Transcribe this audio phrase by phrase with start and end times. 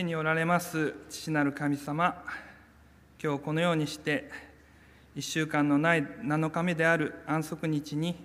[0.00, 2.24] 天におられます父なる神様。
[3.22, 4.30] 今日このようにして
[5.14, 8.16] 1週間のない7日目である安息日に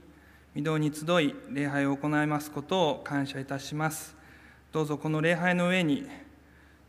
[0.56, 4.16] 御堂に集い礼拝を行いますことを感謝いたします。
[4.72, 6.08] どうぞこの礼拝の上に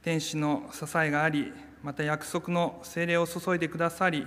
[0.05, 1.53] 天使の支えがあり
[1.83, 4.25] また約束の精霊を注いでくださり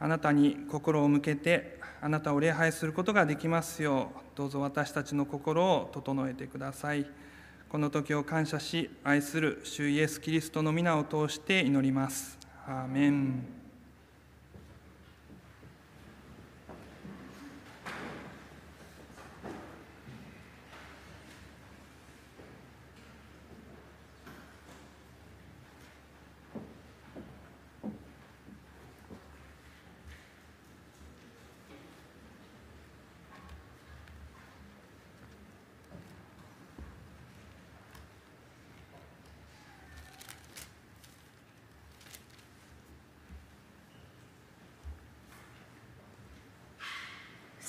[0.00, 7.06] あなたに心を向けてあなたを礼拝することができますようどうぞ私たちの心を整えてください。
[7.74, 12.38] この時を感謝し愛する主イエス・キリストの皆を通して祈ります。
[12.68, 13.63] アーメン。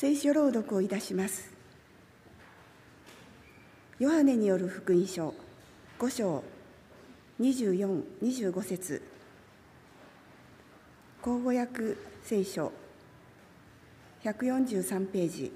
[0.05, 1.49] 聖書朗読をいたします。
[3.97, 5.33] ヨハネによる福音書
[5.97, 6.43] 5章
[7.41, 9.01] 24、25節。
[11.23, 12.71] 口語訳聖書
[14.23, 15.51] 143ページ。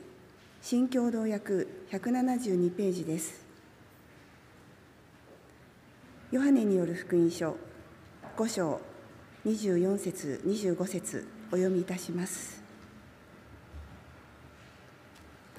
[0.64, 3.46] 新共同訳172ページです。
[6.32, 7.56] ヨハネによる福音書
[8.36, 8.82] 5章
[9.46, 12.59] 24節25節お読みいたします。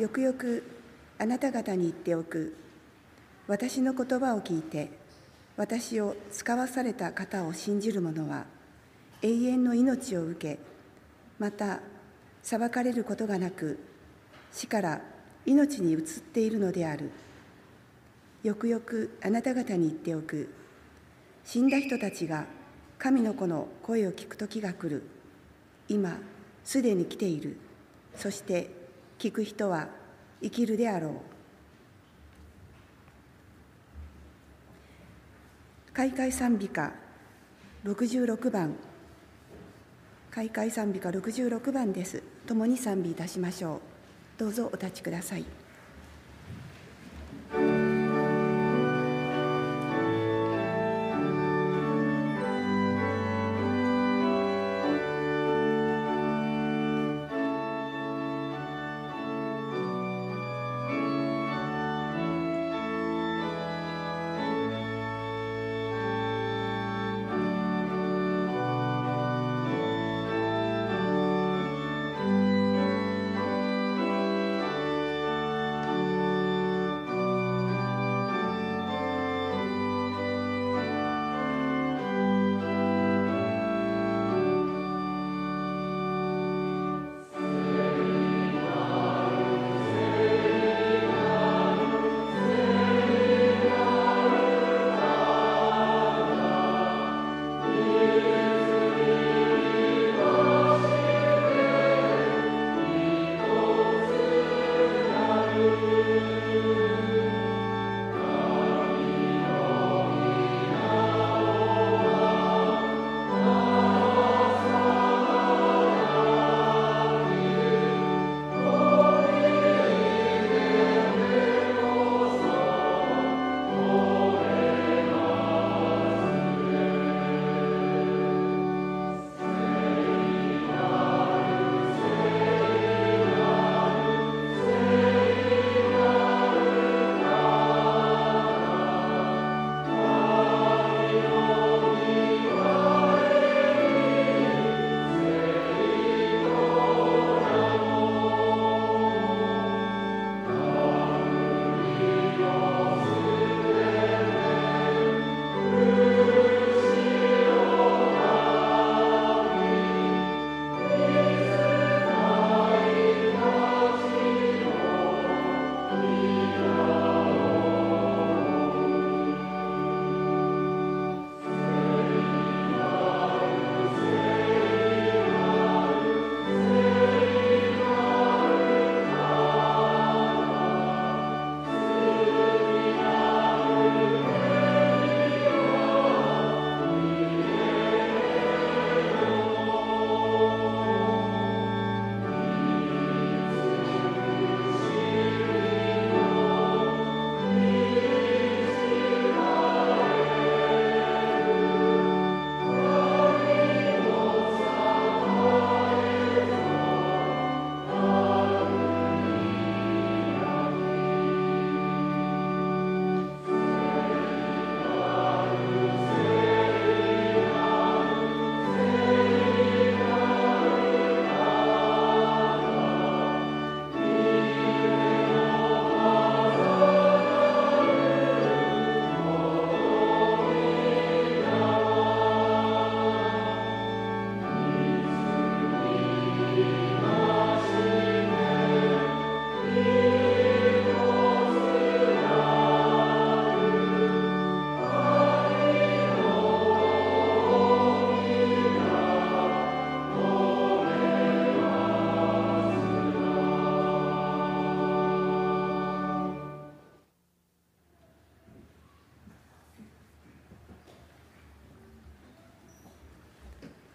[0.01, 0.65] よくよく
[1.19, 2.57] あなた方に言っておく。
[3.47, 4.89] 私の言葉を聞いて
[5.59, 8.47] 私を使わされた方を信じる者は
[9.21, 10.59] 永遠の命を受け
[11.39, 11.81] また
[12.43, 13.79] 裁かれることがなく
[14.53, 15.03] 死から
[15.45, 17.11] 命に移っているのである。
[18.43, 20.49] よくよくあなた方に言っておく。
[21.45, 22.47] 死んだ人たちが
[22.99, 25.03] 神の子の声を聞く時が来る。
[25.91, 26.17] 今
[26.65, 27.59] すでに来ている。
[28.17, 28.80] そして
[29.21, 29.89] 聞く人は
[30.43, 31.13] 生きるであろう。
[35.93, 36.91] 開会賛美歌
[37.85, 38.75] 66番。
[40.31, 42.23] 開会賛美歌66番です。
[42.47, 43.81] 共に賛美いたしましょう。
[44.39, 45.45] どうぞお立ちください。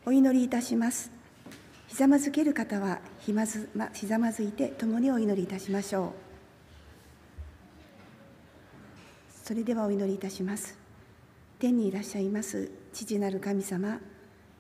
[0.07, 1.09] お祈りいたします。
[1.87, 6.13] ひざまずける方はひまず、ま、ひざまずいて共にお祈りいたしましょ
[9.41, 9.47] う。
[9.47, 10.77] それではお祈りいたします。
[11.57, 13.99] 天にいらっしゃいます父なる神様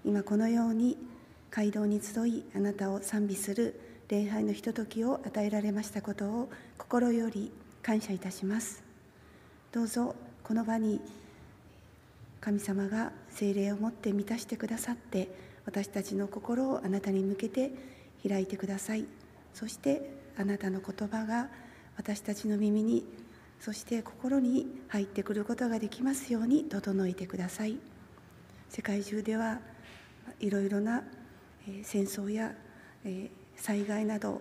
[0.05, 0.97] 今このように
[1.51, 7.51] 街道に集いあなたを賛美する礼拝のひとときを与えられましたことを心より
[7.83, 8.83] 感謝いたします。
[9.71, 11.01] どうぞこの場に
[12.45, 15.29] 神様が精霊を持って満たしてくださって
[15.65, 17.71] 私たちの心をあなたに向けて
[18.21, 19.05] 開いてください。
[19.55, 21.49] そしてあなたの言葉が
[21.97, 23.03] 私たちの耳に
[23.59, 27.79] そして心に入ってくることができますように整えてください。
[28.69, 29.59] 世界中では
[30.39, 31.01] いろいろな
[31.81, 32.53] 戦争や
[33.55, 34.39] 災害など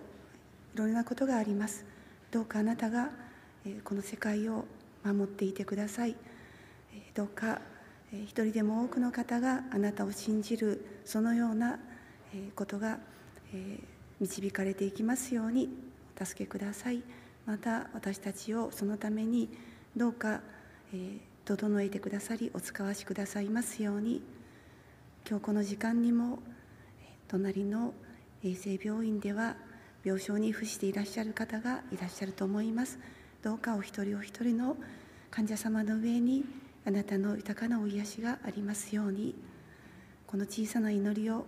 [0.75, 1.83] いろいろなことがあります。
[2.29, 3.09] どうかあなたが
[3.83, 4.65] この世界を
[5.03, 6.15] 守っていてください。
[7.15, 7.61] どうか
[8.11, 11.79] 一人でも多くの方があなたを信じるそのような
[12.55, 12.99] ことが
[14.19, 15.69] 導かれていきますように
[16.19, 17.03] お助けください。
[17.45, 19.49] また私たちをそのために
[19.95, 20.41] どうか
[21.43, 24.21] 整えてくださりお使わしくださいますように。
[25.27, 26.39] 今日この時間にも
[27.27, 27.93] 隣の
[28.43, 29.55] 衛生病院では
[30.03, 32.99] 病床に伏していらっしゃる方がいらっしゃると思います。
[33.41, 34.77] どうかお一人お一人の
[35.31, 36.45] 患者様の上に
[36.87, 39.35] あなたの豊かなお癒しがありますように
[40.27, 41.45] この小さな祈りを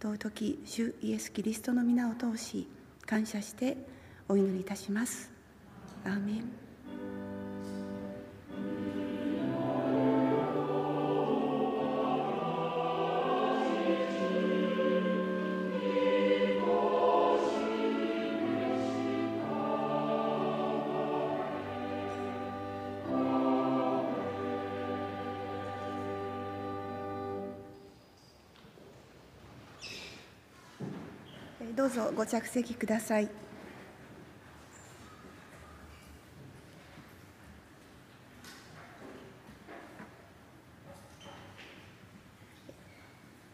[0.00, 2.68] 尊き主イエス・キリストの皆を通し
[3.04, 3.76] 感謝して
[4.28, 5.30] お祈りいたします。
[6.04, 6.65] アーメン
[31.76, 33.28] どうぞご着席ください。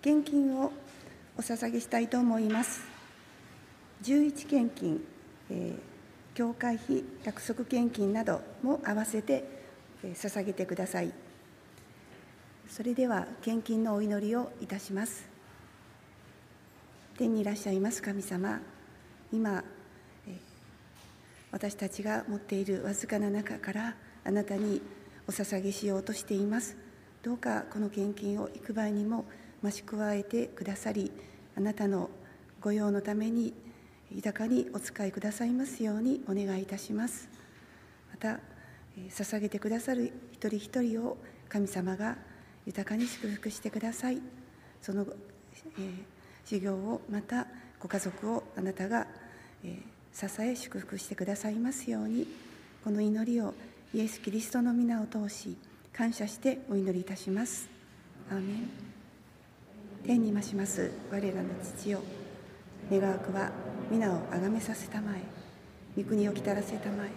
[0.00, 0.72] 献金を
[1.36, 2.82] お捧げしたいと思います。
[4.04, 5.00] 11献金、
[5.50, 9.44] えー、教会費、約束献金なども合わせて、
[10.04, 11.12] えー、捧げてください。
[12.68, 15.31] それでは献金のお祈りをいたします。
[17.18, 18.60] 天にいらっしゃいます神様。
[19.32, 19.62] 今
[21.50, 24.80] 私たちが持っているわずかな中からあなたに
[25.28, 26.76] お捧げしようとしています。
[27.22, 29.26] どうかこの献金を幾倍にも
[29.62, 31.12] 増し加えてくださり
[31.56, 32.10] あなたの
[32.62, 33.52] 御用のために
[34.10, 37.28] 豊かにお使いくださいますようにお願いいたします。
[38.10, 38.40] また
[39.10, 41.18] 捧げてくださる一人一人を
[41.50, 42.16] 神様が
[42.64, 44.22] 豊かに祝福してください。
[44.80, 45.06] その、
[45.78, 47.46] えー授業をまた
[47.80, 49.06] ご家族をあなたが、
[49.64, 49.78] え
[50.14, 52.26] 支え祝福してくださいますように
[52.84, 53.54] この祈りを
[53.94, 55.56] イエス・キリストの皆を通し
[55.92, 57.68] 感謝してお祈りいたします。
[58.30, 58.68] アーメン。
[60.04, 62.00] 天に増します我らの父よ
[62.90, 63.52] 願わくは
[63.90, 65.20] 皆をあがめさせたまえ。
[65.96, 67.10] 御国をきたらせたまえ。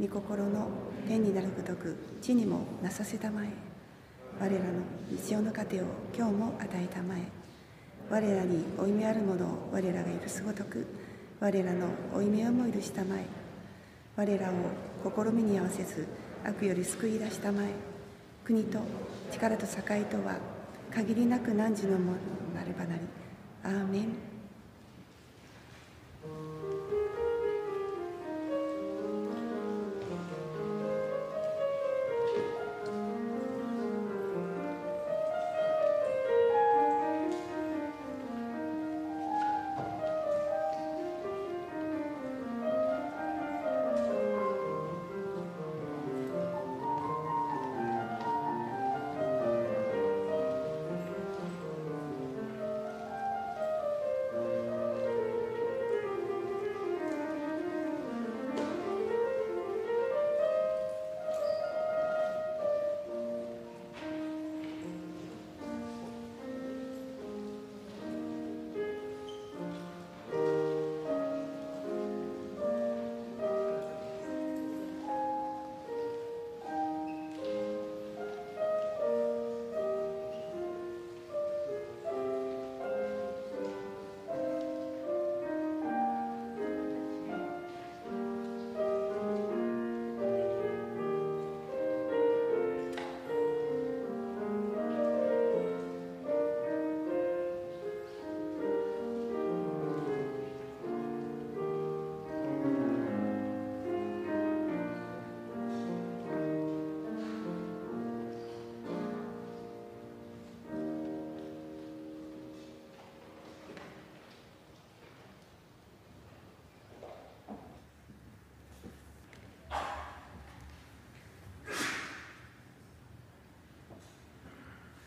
[0.00, 0.68] 御心の
[1.06, 3.48] 天になるごとく地にもなさせたまえ。
[4.40, 4.58] 我らの
[5.10, 5.84] 日常の糧を
[6.16, 7.43] 今日も与えたまえ。
[8.10, 10.86] 我らに負い目あるものを我らが許すごとく
[11.40, 13.24] 我らの負い目をも許したまえ
[14.16, 14.52] 我らを
[15.26, 16.06] 試みに合わせず
[16.44, 17.66] 悪より救い出したまえ
[18.44, 18.78] 国と
[19.32, 20.36] 力と栄とは
[20.94, 22.18] 限りなく汝のもの
[22.54, 23.00] なればなり。
[23.64, 24.33] アーメン。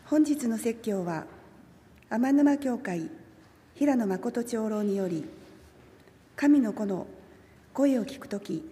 [0.08, 1.26] 本日の説教は
[2.08, 3.10] 天沼教会
[3.74, 5.26] 平野誠長老により
[6.34, 7.06] 「神の子の
[7.74, 8.64] 声を聞くとき」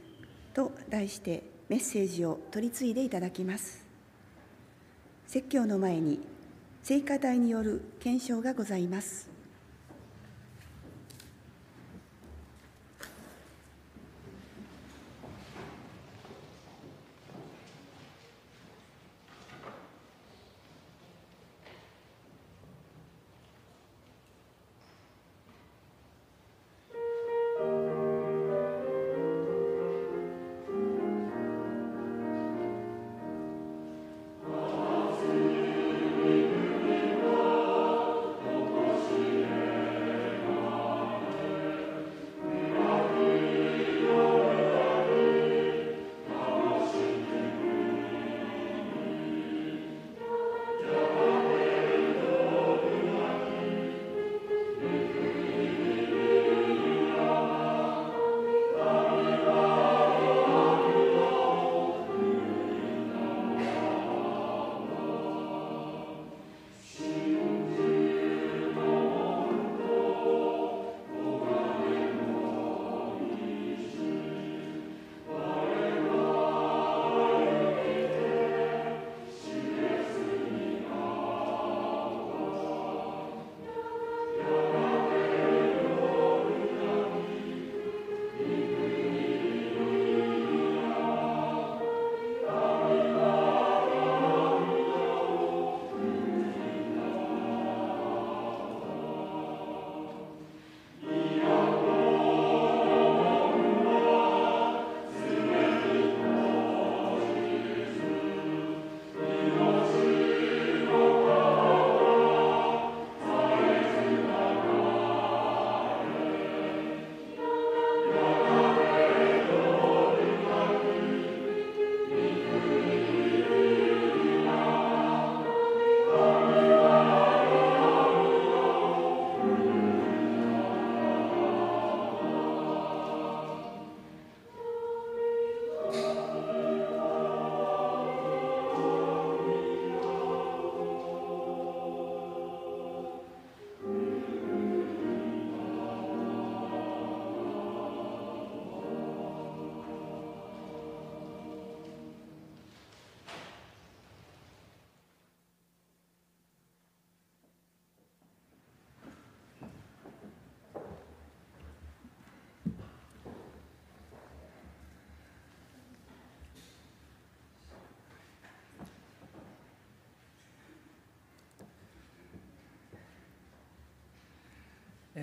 [0.54, 3.84] と題してメッセージを取り次いでいただきます。
[5.26, 6.20] 説教の前に
[6.82, 9.35] 聖歌隊による検証がございます。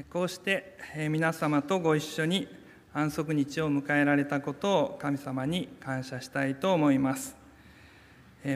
[0.09, 0.75] こうして
[1.11, 2.47] 皆様とご一緒に
[2.95, 7.35] 安息日を迎えられたことを神様に感謝したいと思います。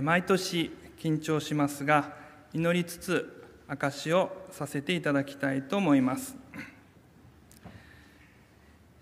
[0.02, 2.16] 毎年緊張しますが
[2.56, 6.36] 祈りつつ証をさせていただきたいと思います。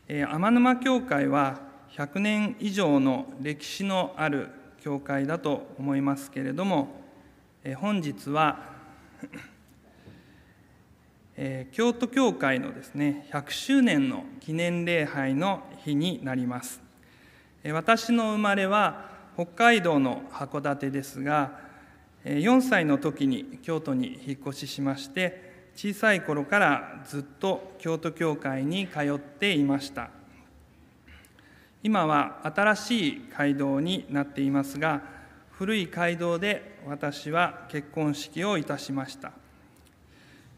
[0.10, 4.50] 天沼教会は100年以上の歴史のある
[4.82, 7.02] 教会だと思いますけれども
[7.78, 8.76] 本日は
[11.38, 16.82] え、京都教会のですね100周年の記念礼拝の日になります、
[17.64, 21.60] え、私の生まれは北海道の函館ですが
[22.24, 30.10] 4歳の時に京都に引っ越ししまして小さい頃からずっと京都教会に通っていました。
[31.84, 35.04] 今は新しい街道になっていますが
[35.52, 39.34] 古い街道で私は結婚式をいたしました。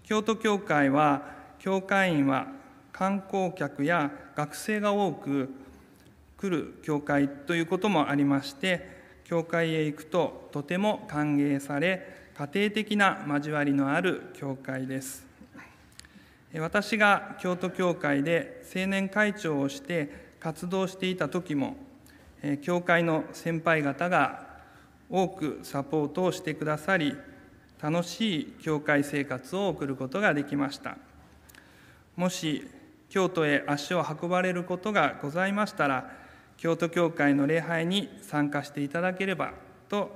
[0.07, 1.21] 京都教会は
[1.59, 2.47] 教会員は
[2.93, 5.53] 観光客や学生が多く
[6.37, 8.89] 来る教会ということもありまして
[9.25, 15.25] 教会へ行くととても歓迎され家庭的な交わりのある教会です。
[16.57, 21.75] 私が京都教会で青年会長をして活動していた時も
[22.61, 24.47] 教会の先輩方が
[25.09, 27.13] 多くサポートをしてくださり
[27.81, 30.97] 楽しい教会生活を送ることができました。
[32.15, 32.67] もし
[33.09, 36.11] 京都へ足を運ばれることがございましたら
[36.57, 39.53] 京都教会の礼拝に参加していただければ
[39.87, 40.11] と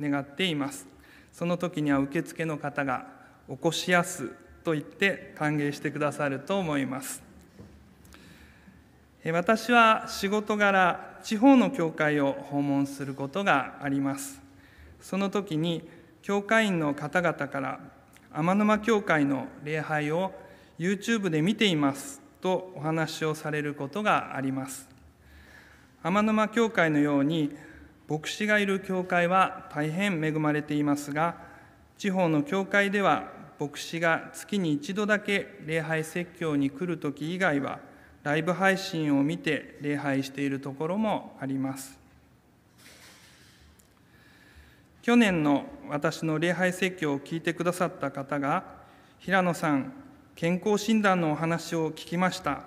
[0.00, 0.86] 願っています。
[1.32, 3.06] その時には受付の方が
[3.48, 4.32] 「おこしやす」
[4.64, 7.22] と言って歓迎してくださると思います。
[9.32, 14.40] 私は仕事柄地方の教会を訪問することがあります。
[15.00, 15.88] その時に
[16.26, 17.78] 教会員の方々から
[18.32, 20.32] 天沼教会の礼拝を
[20.76, 24.88] YouTube で見ていますとお話をされることがあります。
[26.02, 27.52] 天沼教会のように
[28.08, 31.36] 牧師がいる教会は大変恵まれていますが
[31.96, 37.78] 地方の教会では牧師が月に一度だけ礼拝説教に来る時以外は
[38.24, 42.05] ライブ配信を見て礼拝しているところもあります。
[45.06, 48.64] 去年の私の礼拝説教を聞いてくださった方が
[49.20, 49.92] 平野さん
[50.34, 52.64] 健康診断のお話を聞きました。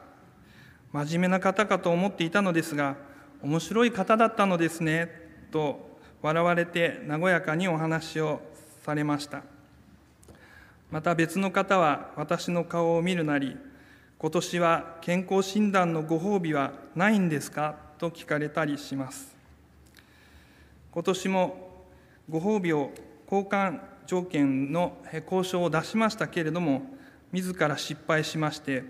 [0.93, 2.95] 真面目な方かと思っていたのですが
[3.43, 5.12] 面白い方だったのですね
[5.52, 8.39] と笑われて和やかにお話を
[8.86, 9.41] されました。
[10.91, 13.58] また別の方は私の顔を見るなり
[14.17, 17.75] 今年は健康診断のご褒美はないんですか？
[17.97, 19.36] と聞かれたりします。
[20.93, 21.69] 今年も
[22.30, 22.92] ご褒美を
[23.26, 26.84] 交換条件の交渉を出しましたけれども
[27.32, 28.84] 自ら失敗しまして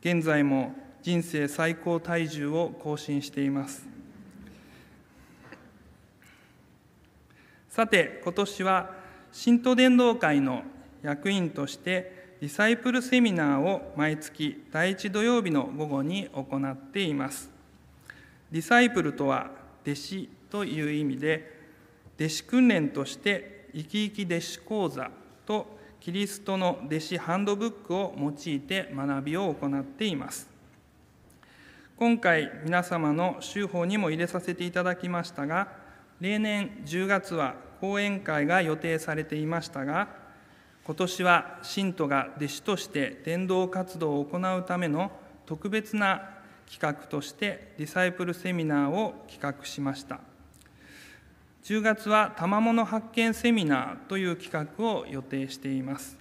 [0.00, 0.72] 現在も
[1.02, 3.86] 人生最高体重を更新しています。
[7.68, 8.90] さて今年は
[9.32, 10.62] 新都伝道会の
[11.02, 17.50] 役員としてディサイプルセミナーを毎月第1土曜日の午後に行っています。
[18.50, 19.50] ディサイプルとは
[19.84, 21.55] 弟子という意味で
[22.18, 25.10] 弟子訓練として生き生き弟子講座
[25.46, 25.66] と
[26.00, 30.56] キリストの弟子ハンドブックを用いて学びを行っています。
[31.98, 35.68] 今回皆様の修法にも入れさせていただきましたが
[36.20, 40.08] 例年10月は講演会が予定されていましたが
[40.84, 45.10] 今年は信徒が弟子として伝道活動を行うための
[45.46, 46.36] 特別な
[46.70, 50.20] 企画としてディサイプルセミナーを企画しました。
[51.66, 56.16] 10月は賜物発見セミナーという企画を予定しています。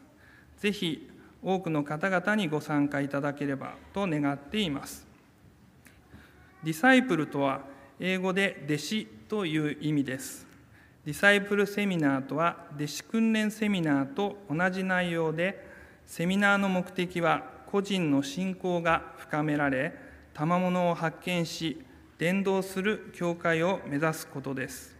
[0.57, 1.07] ぜひ
[1.43, 5.05] 多くの方々にご参加いただければと願っています。
[6.63, 7.61] ディサイプルとは
[7.99, 10.47] 英語で弟子という意味です。
[11.05, 15.63] ディサイプルセミナーとは弟子訓練セミナーと同じ内容で
[16.07, 19.93] セミナーの目的は個人の信仰が深められ
[20.33, 21.85] 賜物を発見し
[22.17, 24.94] 伝道する教会を目指すことです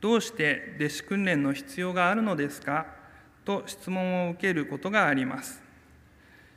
[0.00, 2.86] どうして弟子訓練の必要があるのですか？
[3.44, 5.62] と質問を受けることがあります。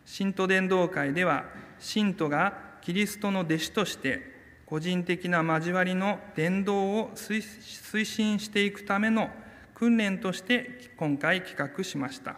[0.05, 1.45] 信徒伝道会では、
[1.79, 4.33] 信徒がキリストの弟子として、
[4.65, 9.29] 個人的な交わりの伝道を推進していくための
[9.73, 12.37] 訓練として今回企画しました。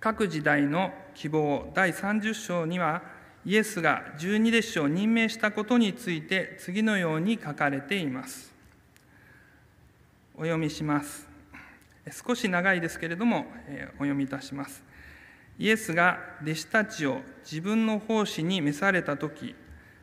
[0.00, 3.02] 各時代の希望第30章には、
[3.44, 8.51] イエスが十二弟子を任命したことについて次のように書かれています。
[10.34, 11.28] お読みします。
[12.26, 13.46] 少し長いですけれども、
[13.94, 14.82] お読みいたします。
[15.58, 19.54] イエスが弟子たちを自分の奉仕に召された時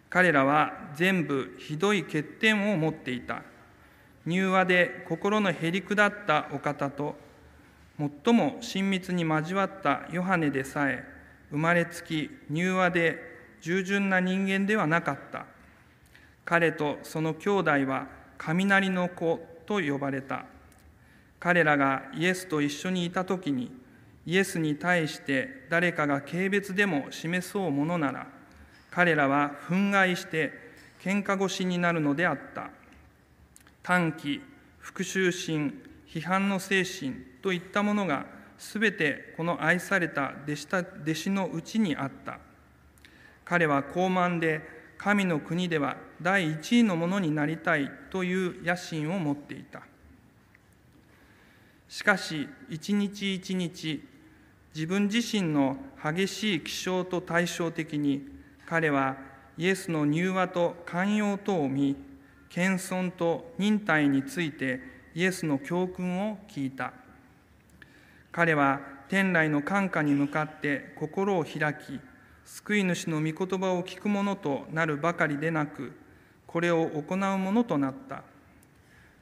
[0.09, 3.41] 彼らは全部ひどい欠点を持っていた。
[4.27, 7.15] 柔和で心のへりくだったお方と
[8.23, 11.03] 最も親密に交わったヨハネでさえ
[11.49, 13.17] 生まれつき柔和で
[13.61, 15.45] 従順な人間ではなかった。
[16.45, 19.39] 彼とその兄弟は雷の子
[19.69, 20.45] と呼ばれた。
[21.39, 23.71] 彼らがイエスと一緒にいた時に
[24.25, 28.27] イエスに対して誰かが軽蔑でも示そうものなら
[28.89, 30.51] 彼らは憤慨して
[31.01, 32.71] 喧嘩腰になるのであった。
[33.83, 34.41] 短気
[34.79, 38.25] 復讐心批判の精神といったものが
[38.57, 42.39] すべてこの愛された弟子た弟子のうちにあった。
[43.45, 49.81] 彼は高慢で神の国では第一位のものになりたいという野心を持っていた。
[51.87, 54.05] しかし一日一日
[54.75, 58.27] 自分自身の激しい気象と対照的に
[58.67, 59.15] 彼は
[59.57, 61.95] イエスの柔和と寛容とを見
[62.49, 64.81] 謙遜と忍耐について
[65.15, 66.91] イエスの教訓を聞いた。
[68.33, 71.99] 彼は天来の感化に向かって心を開き
[72.51, 75.93] 救い主の御言葉を聞くものとなるばかりでなく
[76.47, 78.23] これを行うものとなった。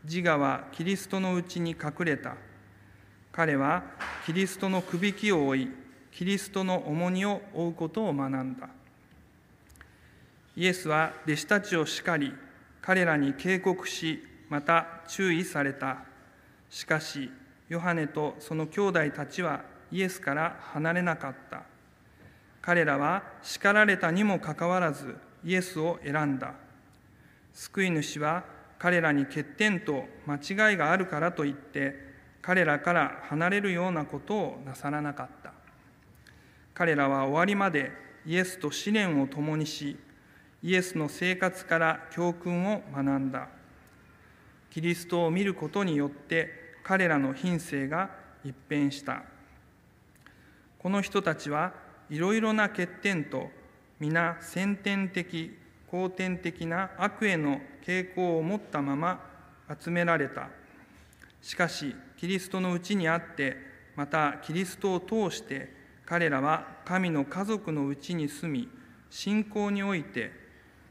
[0.05, 2.35] 自我はキリストのうちに隠れた。
[3.33, 3.83] 彼は
[4.25, 5.69] キリストのくびきを追い
[6.13, 8.69] キリストの重荷を負うことを学んだ。
[10.55, 12.33] イエスは弟子たちを叱り
[12.81, 15.97] 彼らに警告しまた注意された。
[16.69, 17.29] しかし
[17.67, 21.63] ヨハネとその兄弟たちはイエスから離れなかった。
[22.67, 26.53] 彼らは叱られたにもかかわらずイエスを選んだ。
[27.53, 28.43] 救い主は
[28.77, 30.35] 彼らに欠点と間
[30.71, 31.95] 違いがあるからといって
[32.41, 35.53] 彼らから離れるようなことをなさらなかった。
[36.73, 37.89] 彼らは終わりまで
[38.25, 39.97] イエスと試練を共にし
[40.61, 43.47] イエスの生活から教訓を学んだ。
[44.71, 46.49] キリストを見ることによって
[46.83, 48.09] 彼らの品性が
[48.43, 49.23] 一変した。
[50.79, 53.49] この人たちはいろいろな欠点と
[53.99, 55.57] 皆先天的
[55.91, 59.19] 後天的な悪への傾向を持ったまま
[59.81, 60.49] 集められた。
[61.41, 63.57] しかしキリストのうちにあって
[63.95, 65.73] またキリストを通して
[66.05, 68.69] 彼らは神の家族のうちに住み
[69.09, 70.31] 信仰において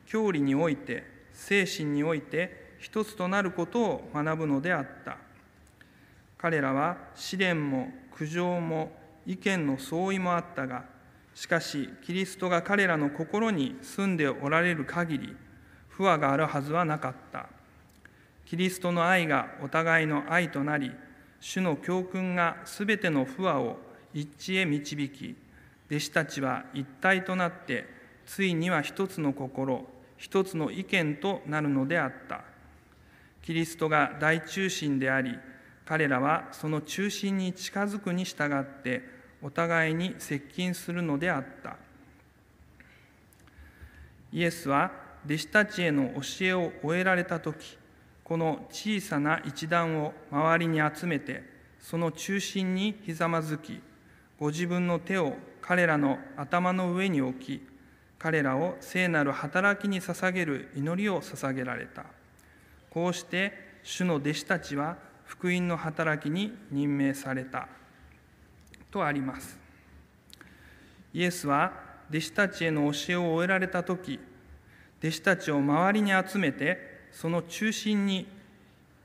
[0.07, 5.19] 教理において精神において一つとなることを学ぶのであった。
[6.39, 8.93] 彼らは試練も苦情も
[9.27, 10.85] 意見の相違もあったが
[11.37, 15.37] しかしキリストが彼らの心に住んでおられる限り
[15.91, 17.47] 不和があるはずはなかった。
[18.47, 20.93] キリストの愛がお互いの愛となり
[21.41, 23.77] 主の教訓がすべての不和を
[24.15, 25.37] 一致へ導き
[25.91, 27.87] 弟子たちは一体となって
[28.25, 29.85] ついには一つの心
[30.17, 32.45] 一つの意見となるのであった。
[33.43, 35.39] キリストが大中心であり
[35.85, 41.77] 彼らはその中心に近づくに従ってお互いに接近するのであった。
[44.33, 44.91] イエスは
[45.25, 47.79] 弟子たちへの教えを終えられた時
[48.23, 51.43] この小さな一団を周りに集めて
[51.81, 53.81] その中心にひざまずき
[54.39, 57.67] ご自分の手を彼らの頭の上に置き
[58.19, 62.07] 彼らを聖なる働きに捧げる祈りを捧げられた。
[62.91, 67.69] こうして主の弟子たちは福音の働きに任命された。
[68.91, 69.59] とあります。
[71.13, 71.73] イエスは
[72.11, 74.21] 弟子たちへの教えを終えられた時
[75.01, 76.79] 弟子たちを周りに集めて
[77.11, 78.27] その中心に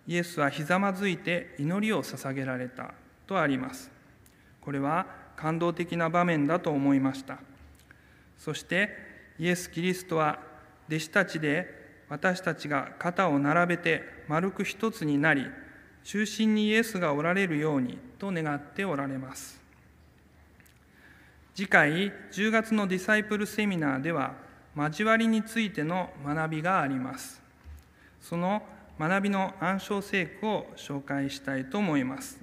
[0.07, 2.93] イエスはひざまずいて祈りを捧げられた
[3.27, 3.89] とあります。
[4.59, 7.39] これは感動的な場面だと思いました。
[8.37, 8.89] そして
[9.39, 10.39] イエス・キリストは
[10.87, 15.45] 弟子たちで私たちが肩を並べて丸く一つになり
[16.03, 19.60] 中心にイエスがおられるようにと願っておられます。
[21.61, 24.33] 次回10月のディサイプルセミナーでは
[24.75, 27.39] 交わりについての学びがあります
[28.19, 28.63] その
[28.99, 32.39] 学びの暗唱聖句を紹介したいと思います。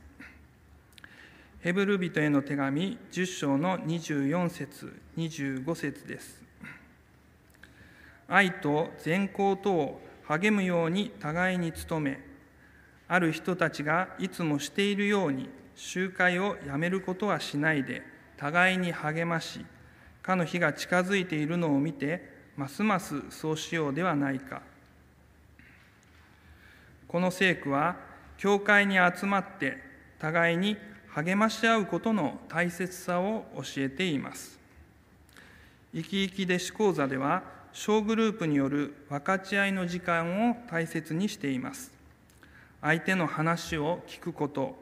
[1.62, 6.40] ヘブル人への手紙10章の24節25節です。
[8.28, 12.20] 愛と善行とを励むように互いに努め、
[13.09, 19.66] ある人たちがいつもしているように集会をやめることはしないで、互いに励まし、
[20.22, 24.62] かの日が近づいているのを見て、ますますそうしようではないか。
[27.09, 27.96] この聖句は
[28.37, 29.79] 教会に集まって
[30.18, 30.77] 互いに
[31.09, 34.59] 励まし合うことの大切さを教えています
[35.94, 41.92] 生き生き弟子講座では小グループによる分かち合いの時間を大切にしています
[42.83, 44.77] 相手の話を聞くこと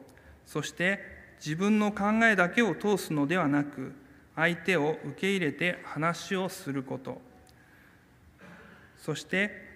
[0.45, 0.99] そして
[1.37, 3.93] 自分の考えだけを通すのではなく
[4.35, 7.21] 相手を受け入れて話をすること。
[8.97, 9.67] そして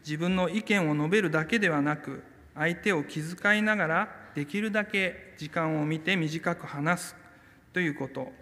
[0.00, 2.22] 自分の意見を述べるだけではなく
[2.54, 7.16] 相手を気遣いながらできるだけ時間を見て短く話す
[7.72, 8.32] ということ。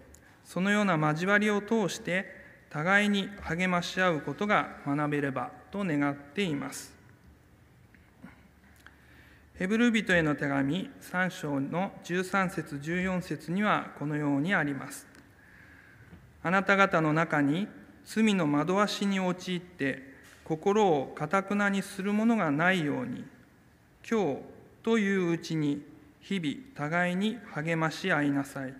[0.45, 6.94] そのような交わりを通して互いに励まし合うことが学べればと願っています。
[9.57, 15.07] ヘブル人への手紙3章の13節14節にはこのようにあります。
[16.43, 17.69] あなた方の中に
[18.03, 20.13] 罪の惑わしに陥って
[20.43, 23.23] 心をかたくなにするものがないように
[24.07, 24.39] 今日
[24.83, 25.81] といううちに
[26.19, 28.73] 日々互いに励まし合いなさい。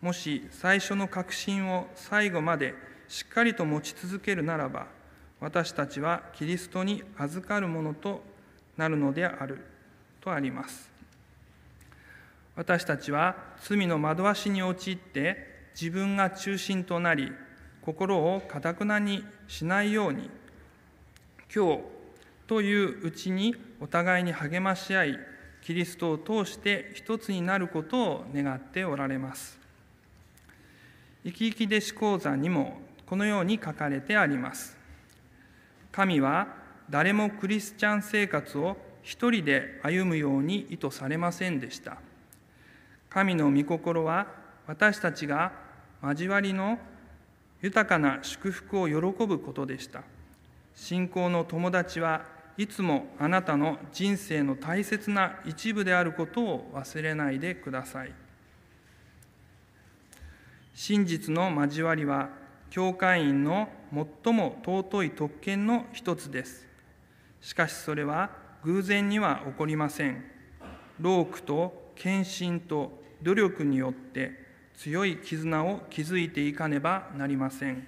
[0.00, 2.74] もし最初の確信を最後まで
[3.06, 4.88] しっかりと持ち続けるならば
[5.38, 8.24] 私たちはキリストに預かるものと
[8.76, 9.71] なるのである。
[10.22, 10.90] とあります。
[12.54, 17.32] 私たちは罪の惑わしに陥って自分が中心となり
[17.80, 20.30] 心をかたくなにしないように
[21.54, 21.80] 今日
[22.46, 25.18] といううちにお互いに励まし合い
[25.62, 29.58] キリストを通して一つになることを願っておられます。
[31.24, 34.76] 生き生き弟子講座にもこのように書かれてあります。
[35.90, 36.48] 神は
[36.90, 41.98] 誰もクリスチャン生活を一人で歩むように意図されませんでした。
[43.10, 44.26] 神の御心は
[44.66, 45.52] 私たちが
[46.02, 46.78] 交わりの
[47.60, 48.94] 豊かな祝福を喜
[49.26, 50.02] ぶことでした。
[50.74, 52.24] 信仰の友達は
[52.56, 58.12] いつもあなたの人生の大切な一部であることを忘れないでください。
[60.74, 62.30] 真実の交わりは
[62.70, 63.68] 教会員の
[64.24, 66.66] 最も尊い特権の一つです。
[67.40, 68.30] しかしそれは
[68.64, 70.24] 偶然には起こりません。
[71.00, 74.32] 労苦と献身と努力によって
[74.76, 77.86] 強い絆を築いていかねばなりません。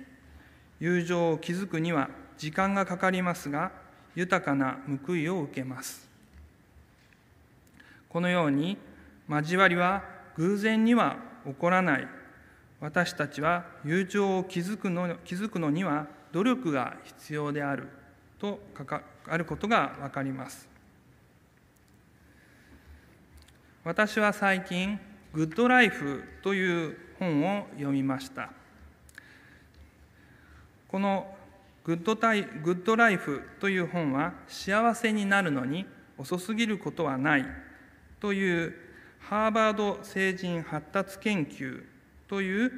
[0.81, 3.73] 友情を築くには時間がかかりますが
[4.17, 6.09] 豊かな報いを受けます。
[8.09, 8.77] このように
[9.29, 10.03] 交わりは
[10.37, 12.09] 偶然には起こらない。
[12.81, 17.89] 私たちは友情を築くの築くのには努力が必要である。
[18.44, 18.59] と
[19.26, 20.68] あることが分かります。
[23.83, 24.98] 私は最近
[25.33, 28.50] 「グッドライフ」という本を読みました。
[30.88, 31.35] この
[31.85, 35.87] グッドタイ「グッドライフ」という本は幸せになるのに
[36.18, 37.46] 遅すぎることはない
[38.20, 38.74] という
[39.20, 41.83] ハーバード成人発達研究
[42.28, 42.72] という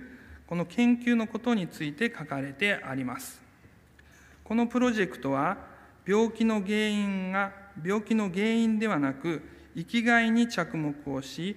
[0.47, 3.46] この研究のことについて書かれてあります。
[4.47, 5.57] このプロジェクトは
[6.07, 7.53] 病気の原因が
[7.85, 9.43] 病気の原因ではなく
[9.75, 11.57] 生きがいに着目をし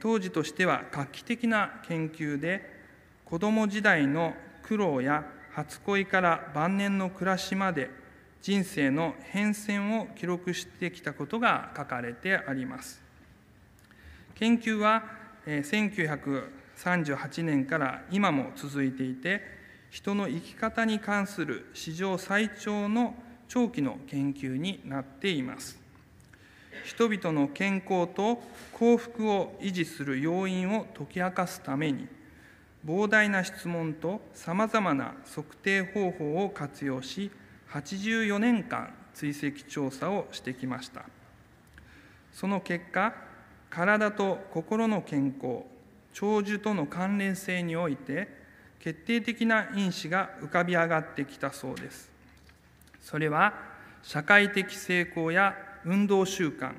[0.00, 2.68] 当時としては画期的な研究で
[3.24, 7.88] 子ども時代の苦労や初恋から晩年の暮らしまで
[8.42, 13.00] 人生の変遷を記録してきたことが書かれてあります。
[14.34, 15.04] 研究は
[15.46, 19.63] 1938年から今も続いていて
[19.94, 23.14] 人の生き方に関する史上最長の
[23.46, 25.78] 長期の研究になっています。
[26.84, 32.08] 人々の健康と幸福を維持する要因を解き明かすために
[32.84, 37.30] 膨大な質問とさまざまな測定方法を活用し
[37.70, 41.04] 84年間追跡調査をしてきました。
[42.32, 43.14] その結果
[43.70, 45.62] 体と心の健康
[46.12, 48.42] 長寿との関連性において
[48.84, 52.10] 決定的な因子が浮かび上がってきたそうです。
[53.00, 53.54] それは
[54.02, 56.74] 社会的成功や運動習慣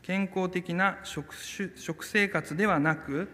[0.00, 1.34] 健康的な食
[1.76, 3.28] 食生活ではなく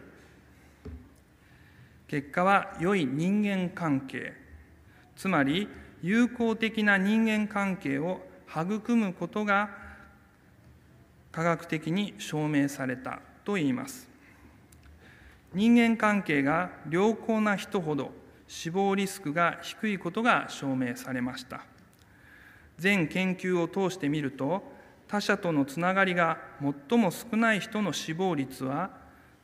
[2.08, 4.32] 結果は良い人間関係
[5.14, 5.68] つまり
[6.02, 9.70] 友好的な人間関係を育むことが
[11.30, 14.15] 科学的に証明されたといいます。
[15.56, 18.12] 人間関係が良好な人ほど
[18.46, 21.64] 死亡リスクが低いことが証明されました。
[22.76, 24.62] 全研究を通してみると
[25.08, 26.36] 他者とのつながりが
[26.90, 28.90] 最も少ない人の死亡率は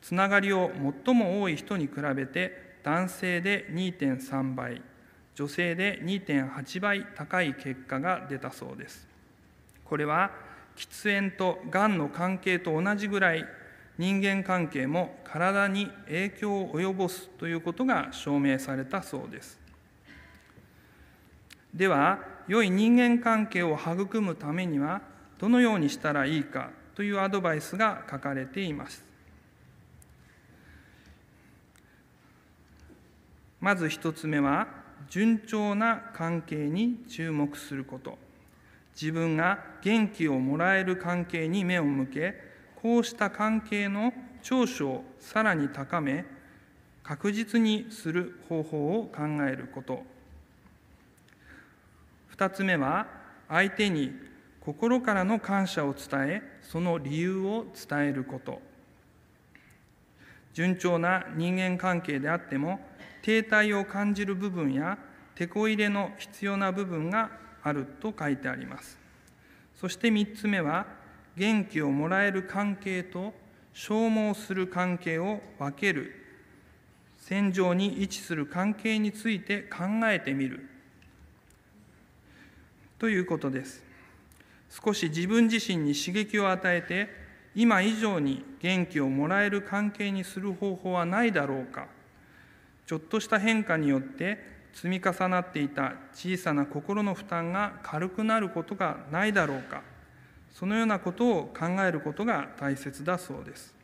[0.02, 0.70] つながりを
[1.06, 4.82] 最も多い人に比べて男性で2.3倍
[5.34, 9.08] 女性で2.8倍高い結果が出たそうです。
[9.86, 10.30] これは
[10.76, 13.46] 喫煙とがんの関係と同じぐらい
[13.98, 19.60] 人間関係も体に影響を及ぼすということが証明されたそうです。
[21.74, 25.02] では良い人間関係を育むためには
[25.38, 29.04] どのようにしたらいいかというアドバイスが書かれています。
[33.60, 34.66] まず一つ目は
[35.08, 38.18] 順調な関係に注目すること。
[38.94, 42.51] 自分が元気をもらえる関係に目を向け
[42.82, 46.24] こうした関係の長所をさらに高め
[47.04, 50.02] 確実にする方法を考えること。
[52.36, 53.06] 2つ目は
[53.48, 54.12] 相手に
[54.60, 58.60] 心からの感謝を伝えその理由を伝えること。
[60.52, 62.80] 順調な人間関係であっても
[63.22, 64.98] 停滞を感じる部分や
[65.36, 67.30] 手こ入れの必要な部分が
[67.62, 68.98] あると書いてあります。
[69.80, 71.00] そして3つ目は
[71.36, 73.32] 元気をもらえる関係と
[73.72, 76.18] 消耗する関係を分ける。
[77.18, 80.68] 戦場に位置する関係について考えてみる。
[82.98, 83.82] ということです。
[84.68, 87.08] 少し自分自身に刺激を与えて
[87.54, 91.86] 今以上に元気をもらえる関係にする方法はないだろうか。
[92.86, 94.38] ちょっとした変化によって
[94.74, 99.82] 積み重なっていた小さな心の負担が軽くなることがないだろうか。
[100.52, 103.74] そのようなことを考えることが大切だそうです。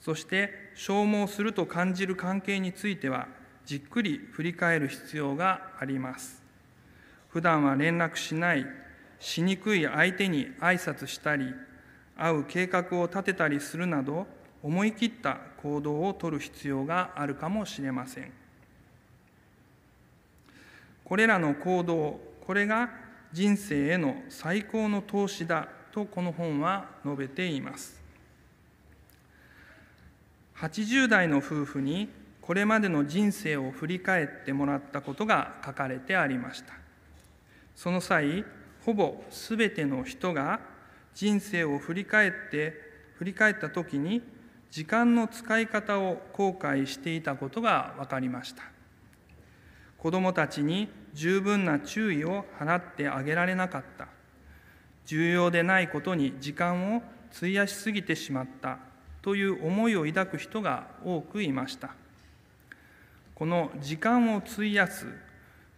[0.00, 3.28] そして消耗すると感じる関係については
[3.64, 6.42] じっくり振り返る必要があります。
[7.28, 8.66] 普段は連絡しない
[9.20, 11.54] しにくい相手に挨拶したり
[12.16, 14.26] 会う計画を立てたりするなど
[14.62, 18.32] 思い切った行動をとる必要があるかもしれません。
[21.04, 22.90] これらの行動これが
[23.32, 28.00] 人生への最高の投資だとこの本は述べています。
[30.56, 32.08] 80代の夫婦に
[32.40, 36.74] これまでの人生を振り返ってもらったことが書かれてありました。
[37.74, 38.44] その際
[38.84, 40.60] ほぼすべての人が
[41.14, 42.74] 人生を振り返って
[43.16, 44.22] 振り返った時に
[44.70, 48.64] 時間の使い方を後悔していたことが分かりました。
[49.98, 54.08] 子どもたちに十分な注意を払ってあげられなかった。
[55.04, 57.02] 重要でないことに時間を
[57.36, 58.78] 費やしすぎてしまった。
[59.20, 61.94] という思いを抱く人が多くいました。
[63.34, 65.06] この時間を費やす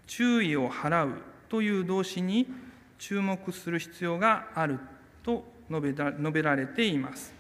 [0.06, 1.22] 注意を払う。
[1.48, 2.48] という動詞に
[2.98, 4.78] 注目する必要がある。
[5.22, 5.94] と述
[6.32, 7.32] べられています。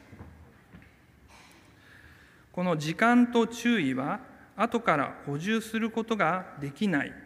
[2.52, 4.20] この時間と注意は
[4.56, 7.23] 後から補充することができない。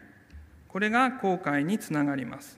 [0.69, 2.57] これが後悔につながります。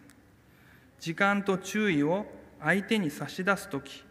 [0.99, 2.25] 時間と注意を
[2.61, 4.03] 相手に差し出す時。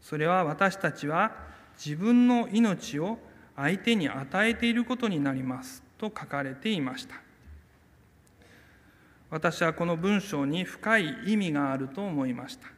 [0.00, 1.32] それは私たちは
[1.76, 3.18] 自分の命を
[3.56, 5.82] 相手に与えていることになります。
[5.98, 7.14] と書かれていました。
[9.28, 12.68] 私はこの文章に深い意味があると思いました。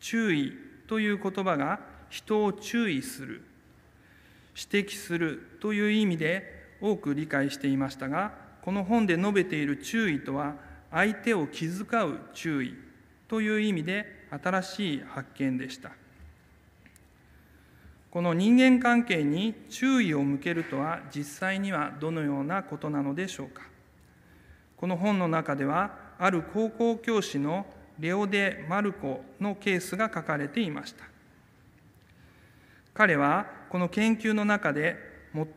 [0.00, 0.52] 注意
[0.86, 1.80] という言葉が
[2.10, 3.42] 人を注意する。
[4.54, 10.56] 指摘するという意味で多く理解していましたがこの本で述べている注意とは
[10.90, 12.74] 相手を気遣う注意
[13.28, 15.92] という意味で新しい発見でした。
[18.10, 23.62] この人間関係に注意を向けるとは実際にはどのようなことなのでしょうか。
[24.76, 27.66] この本の中ではある高校教師の
[28.00, 31.04] レオデ・マルコのケースが書かれていました。
[32.94, 35.05] 彼はこの研究の中で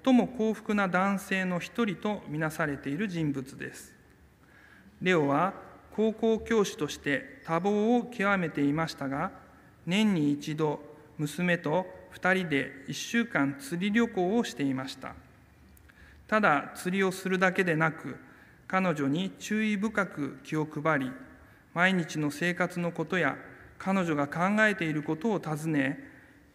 [0.03, 3.93] 最も幸福な男性の一人とみなされている人物です。
[5.01, 5.53] レオは
[5.95, 9.31] 高校教師として多忙を極めていましたが
[9.85, 10.81] 年に一度
[11.17, 15.13] 娘と2人で1週間釣り旅行をしていました。
[16.27, 18.17] ただ釣りをするだけでなく
[18.67, 21.11] 彼女に注意深く気を配り
[21.73, 23.37] 毎日の生活のことや
[23.77, 25.97] 彼女が考えていることを尋ね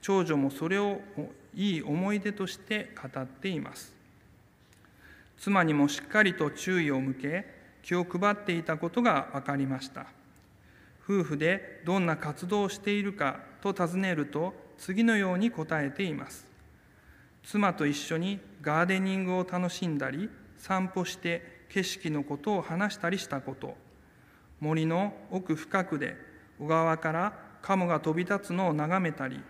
[0.02, 1.00] 長女もそれを
[1.56, 3.94] いい思い出として語っています。
[5.38, 7.46] 妻にもしっかりと注意を向け
[7.82, 10.06] 気を配っていたことが分かりました。
[11.04, 16.46] 夫婦でどんな活動をしているかと尋ねると次のように答えています。
[17.44, 23.76] 妻と一緒にガーデニングを楽しんだり散歩して景色のことを話したりしたこと。
[24.60, 26.16] 森の奥深くで
[26.58, 29.40] 小川からカモが飛び立つのを眺めたり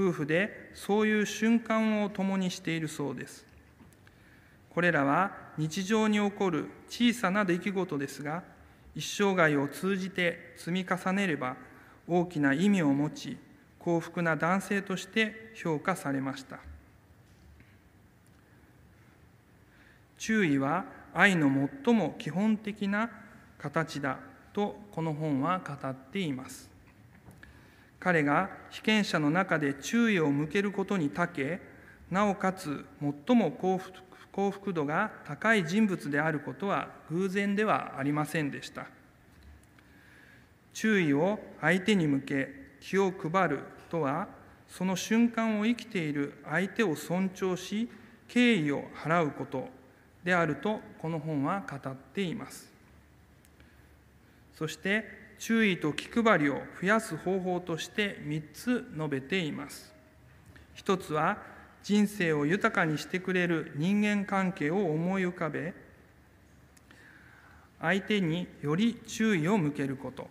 [0.00, 3.44] 夫婦でそういう瞬間を共にしているそうです。
[4.70, 8.42] これらは日常に起こる小さな出来事ですが
[8.94, 11.56] 一生涯を通じて積み重ねれば
[12.08, 13.36] 大きな意味を持ち
[13.78, 16.60] 幸福な男性として評価されました。
[20.16, 21.50] 注意は愛の
[21.84, 23.10] 最も基本的な
[23.58, 24.18] 形だ
[24.52, 26.69] とこの本は語っています。
[28.00, 31.60] 彼が被験者の中で注意を向けることに長け
[32.10, 32.84] なおかつ
[33.26, 33.92] 最も幸福
[34.32, 38.86] 幸福度が高い人物であることは偶然ではありませんでした。
[40.72, 42.48] 注意を相手に向け
[42.80, 44.28] 気を配るとは
[44.68, 47.90] その瞬間を生きている相手を尊重し
[48.28, 49.68] 敬意を払うこと
[50.22, 52.70] であるとこの本は語っています。
[54.54, 59.92] そして注意と気配りを増やす方法として3つ述べています。
[60.74, 61.38] 一つは
[61.82, 65.72] 人生を豊かにしてくれる人間関係を思い浮かべ
[67.80, 70.28] 相手により注意を向けること。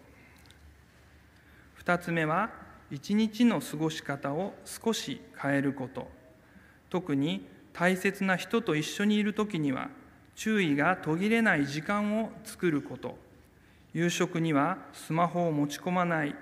[1.83, 2.51] 2つ目は
[2.91, 6.07] 一日の過ごし方を少し変えること。
[6.91, 9.89] 特に大切な人と一緒にいる時には
[10.35, 13.28] 注意が途切れない時間を作ること。
[13.99, 16.33] 夕食にはスマホを持ち込まない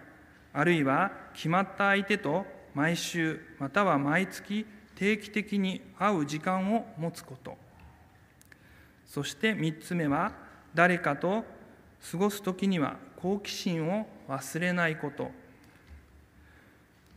[0.54, 2.46] あるいは決まった相手と
[2.76, 7.58] 毎週または毎月定期的に会う時間を持つこと。
[9.08, 10.34] そして3つ目は
[10.76, 11.46] 誰かと
[12.12, 15.32] 過ごす時には好奇心を忘れないこと。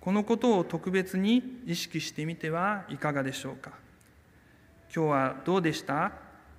[0.01, 3.73] このことを特別に意識してみてはいかがでしょうか。
[4.95, 6.13] 今日はどうでした？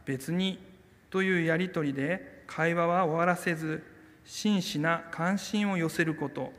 [0.06, 0.60] 別に
[1.10, 3.82] というやり取りで会話は終わらせず
[4.26, 6.52] 真摯な関心を寄せること。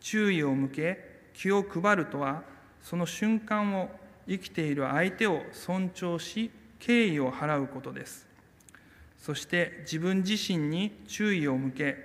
[0.00, 0.98] 注意を向け
[1.32, 2.42] 気を配るとは
[2.82, 3.88] その瞬間を
[4.28, 8.26] 生きている相手を尊重し敬意を払うことです。
[9.18, 11.96] そして自分自身に注意を向け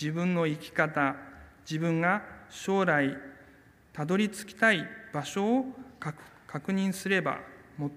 [0.00, 1.16] 自分の生き方
[1.68, 3.16] 自分が将来
[3.92, 5.64] たどり着きたい場所を
[6.46, 7.40] 確認すれば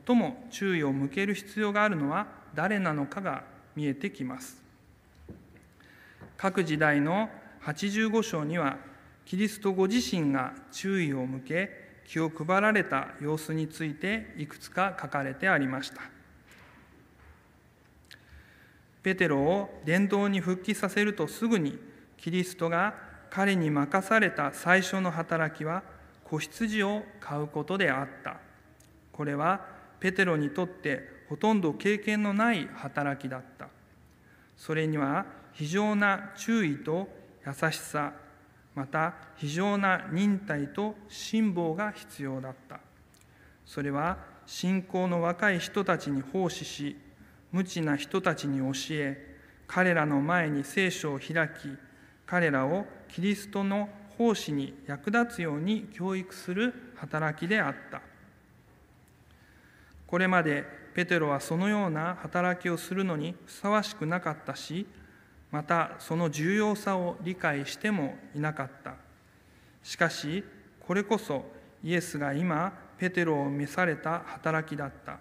[0.07, 3.43] 最も注意を向ける必要があるのは誰なのかが
[3.76, 4.62] 見えてきます。
[6.38, 7.29] 各時代の
[7.63, 8.77] 85章には
[9.25, 16.01] キリストご自身が注意を向け気を配られた様子についていくつか書かれてありました。
[19.01, 21.77] ペテロを伝道に復帰させるとすぐに
[22.17, 22.95] キリストが
[23.29, 25.84] 彼に任された最初の働きは
[26.23, 28.38] 子羊を飼うことであった。
[29.11, 29.65] これは
[29.99, 33.67] ペテロにとってほとんど経験のない働きだった。
[34.57, 37.07] それには非常な注意と
[37.45, 38.13] 優しさ
[38.75, 42.79] また非常な忍耐と辛抱が必要だった。
[43.65, 46.97] それは信仰の若い人たちに奉仕し
[47.51, 49.37] 無知な人たちに教え
[49.67, 51.69] 彼らの前に聖書を開き
[52.25, 58.01] 彼らをキリストの奉仕に役立つように教育する働きであった。
[60.07, 64.85] これまでペテロはそのような働きをするのにふさわしくなかったし
[65.53, 68.95] またその重要さを理解してもいなかった。
[69.83, 70.43] しかし
[70.79, 71.45] これこそ
[71.83, 75.19] イエスが今ペテロを召された働きだった。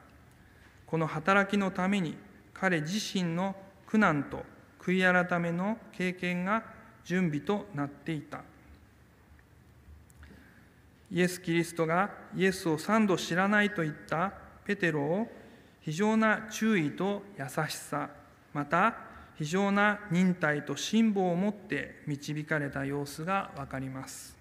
[0.86, 2.16] この働きのために
[2.54, 3.54] 彼自身の
[3.86, 4.42] 苦難と
[4.80, 6.64] 悔い改めの経験が
[7.04, 8.40] 準備となっていた。
[11.10, 14.32] イエス・キリストがイエスを三度知らないと言った
[14.64, 15.30] ペテロを
[15.82, 18.08] 非常な注意と優しさ
[18.54, 19.11] また
[19.42, 24.36] 非常な忍耐と辛抱を持って導かれた様子が分かります。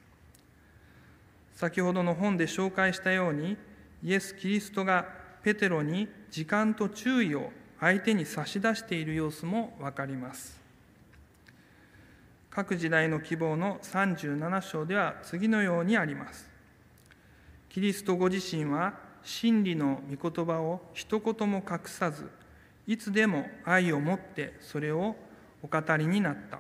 [1.56, 3.58] 先ほどの本で紹介したように
[4.04, 5.08] イエス・キリストが
[5.42, 10.62] ペテロに時間と注意を相手に差し出している様子も分かります。
[12.52, 16.48] 各時代の希望の37章では次のようにあります。
[17.70, 22.30] キリストご自身は真理の御言葉を一言も隠さず
[22.88, 25.16] いつでも愛を持ってそれを
[25.62, 26.60] お語りになった。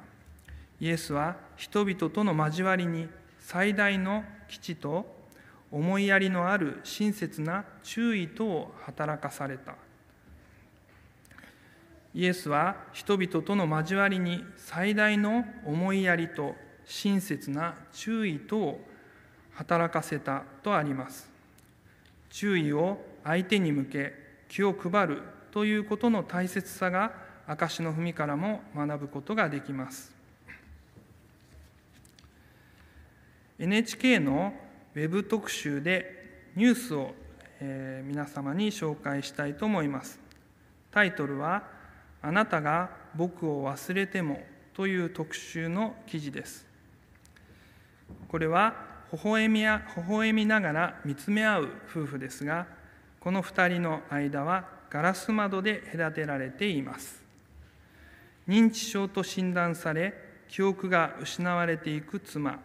[0.79, 3.07] イエスは人々との交わりに
[3.39, 5.05] 最大の基地と
[5.71, 9.75] 思いやりのある親切な注意とを働かされた。
[12.13, 16.55] イエスは人々との交わりに最大の思いやりと
[16.85, 18.87] 親切な注意とを
[19.53, 21.29] 働かせたとあります。
[22.29, 24.13] 注意を相手に向け
[24.49, 25.21] 気を配る
[25.51, 27.13] ということの大切さが
[27.45, 30.15] 証の文からも学ぶことができます。
[33.59, 34.53] NHK の
[34.95, 37.13] ウェブ特集でニュースを、
[37.59, 40.19] えー、皆様に紹介したいと思います。
[40.89, 41.63] タイトルは
[42.23, 44.41] 「あなたが僕を忘れても」
[44.73, 46.65] という特集の記事です。
[48.29, 48.73] これは
[49.11, 52.67] 微笑みや微笑みながら見つめ合う夫婦ですが
[53.19, 57.23] この2人の間はガラス窓で隔てられています。
[58.47, 60.13] 認知症と診断され
[60.49, 62.59] 記憶が失われていく妻。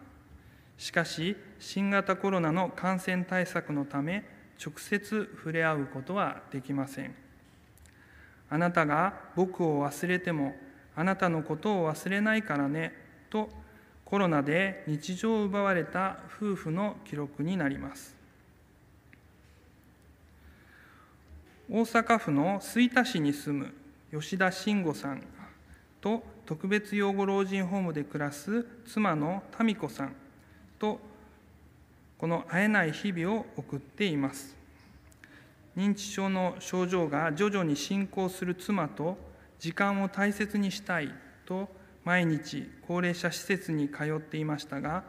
[0.77, 4.25] しかし新型コロナの感染対策のため
[4.63, 7.15] 直接触れ合うことはできません。
[8.49, 10.53] あなたが僕を忘れても
[10.97, 12.91] あなたのことを忘れないからね
[13.29, 13.49] と
[14.03, 18.16] コロナで日常を奪われた夫婦の記録になります。
[21.69, 23.73] 大阪府の吹田市に住む
[24.17, 25.21] 吉田慎吾さん
[25.99, 30.15] と特別養護老人ホームで暮らす妻の民子さん
[30.79, 30.99] と
[32.17, 34.55] この会えない日々を送っています。
[35.75, 39.17] 認知症の症状が徐々に進行する妻と
[39.59, 41.13] 時間を大切にしたい
[41.45, 41.67] と
[42.05, 45.03] 毎日高齢者施設に通っていましたが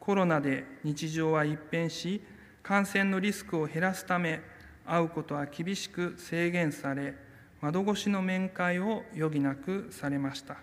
[0.00, 2.20] コロナで日常は一変し
[2.62, 4.42] 感染のリスクを減らすため
[4.90, 7.14] 会うことは厳しく制限され
[7.60, 10.56] 窓越しの面会を余儀なくされました。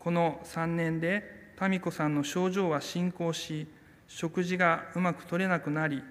[0.00, 3.66] この3年で民子さんの症状は進行し
[4.08, 6.02] 食事がうまく取れなくなり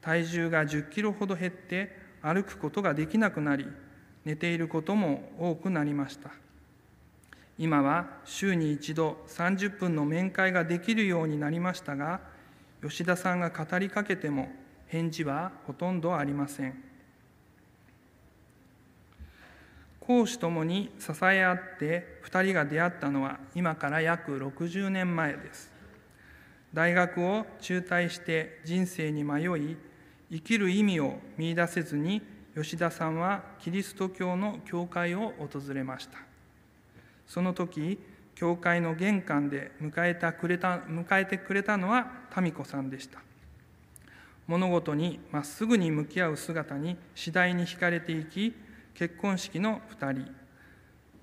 [0.00, 3.66] 体重が10キロほど減って歩くことができなくなり
[4.24, 6.30] 寝ていることも多くなりました。
[7.58, 12.20] 今は週に一度30分の面会ができるようになりましたが
[12.82, 14.50] 吉田さんが語りかけても
[14.88, 16.82] 返事はほとんどありません。
[20.00, 25.72] 講師ともに支え合って2人が出会ったのは今から約60年前です。
[26.72, 29.76] 大学を中退して人生に迷い
[30.30, 32.22] 生きる意味を見いだせずに
[32.54, 36.18] 吉田さんはキリスト教の教会を訪れました。
[37.26, 37.98] その時
[38.36, 43.20] 教会の玄関で迎えたくれた迎えてくれたのは民子さんでした。
[44.46, 48.54] 物事にまっすぐに向き合う姿に次第に惹かれていき
[48.94, 50.34] 結婚式の2人。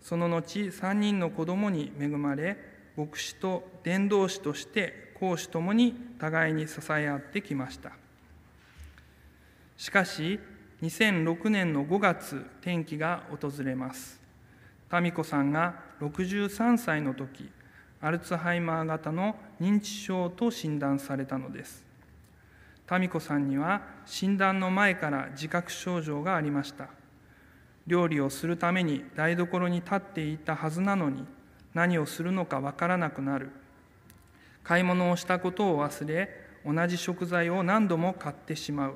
[0.01, 2.57] その後3人の子供に恵まれ
[2.97, 7.93] 牧師と伝道師として講師ともに互いに支え合ってきました。
[9.78, 10.39] しかし
[10.82, 14.21] 2006年の5月転機が訪れます。
[14.91, 17.49] 民子さんが63歳の時
[18.01, 21.82] アルツハイマー型の認知症と診断されたのです。
[22.91, 26.89] 民子さんには診断の前から自覚症状がありました。
[27.88, 31.25] 料理をするために台所に立っていたはずなのに
[31.73, 33.51] 何をするのかわからなくなる。
[34.63, 36.29] 買い物をしたことを忘れ
[36.65, 38.93] 同じ食材を何度も買ってしまう。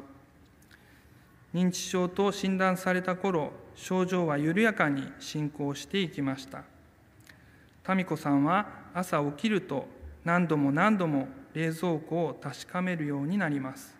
[1.53, 6.63] 認知症と診断された頃症状は緩やかに進行していきました。
[7.93, 9.87] 民子さんは朝起きると
[10.25, 11.27] 何度も何度も
[11.57, 13.95] 冷蔵庫を確かめるようになります。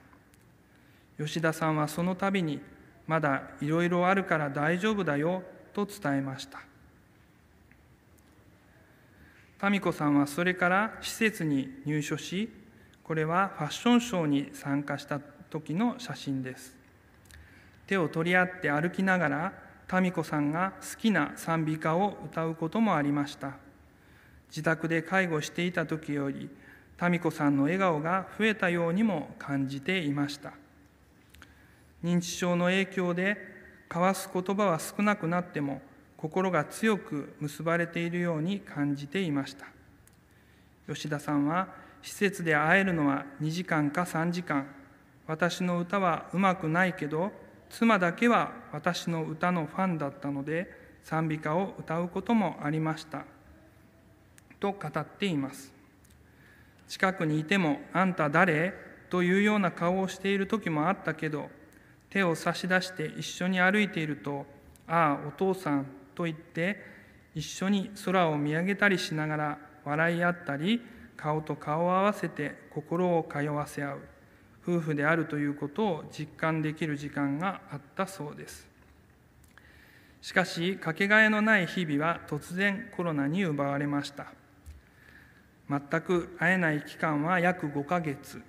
[1.18, 2.62] 吉田さんはその度に
[3.08, 5.41] 「まだいろいろあるから大丈夫だよ」
[5.74, 6.62] と伝えました。
[9.70, 12.53] 民子さんはそれから施設に入所し
[13.03, 16.76] これはファッションショーに参加した時の写真です。
[17.88, 19.53] 手を取り合って歩きながら
[19.99, 23.53] 民子さんが好きな賛美歌を歌うこともありました。
[24.49, 26.51] 自宅で介護していた時より
[27.01, 30.53] 民子さんの笑顔が増えたようにも感じていました。
[32.03, 33.37] 認知症の影響で
[33.89, 35.81] 交わす言葉は少なくなっても
[36.17, 39.67] 心が強く結ばれているように感じていました。
[40.87, 41.67] 吉田さんは
[42.01, 44.67] 施設で会えるのは2時間か3時間。
[45.27, 47.31] 私の歌はうまくないけど
[47.69, 50.71] 妻だけは私の歌のファンだったので
[51.03, 53.25] 賛美歌を歌うこともありました。
[54.59, 55.76] と語っています。
[56.88, 58.73] 近くにいても「あんた誰?」
[59.09, 61.49] というような顔をしている時もあったけど
[62.09, 64.45] 手を差し出して一緒に歩いていると
[64.88, 65.85] 「ああお父さん」
[66.15, 66.83] と言って
[67.35, 70.81] 一緒に空を見上げたりしながら笑い合ったり
[71.15, 73.99] 顔と顔を合わせて心を通わせ合う
[74.63, 78.67] 夫婦であるということを実感できる時間があったそうです
[80.21, 84.33] しかしかけがえのない日々は突然コロナに奪われました
[85.70, 88.41] 全く会えない期間は約5ヶ月。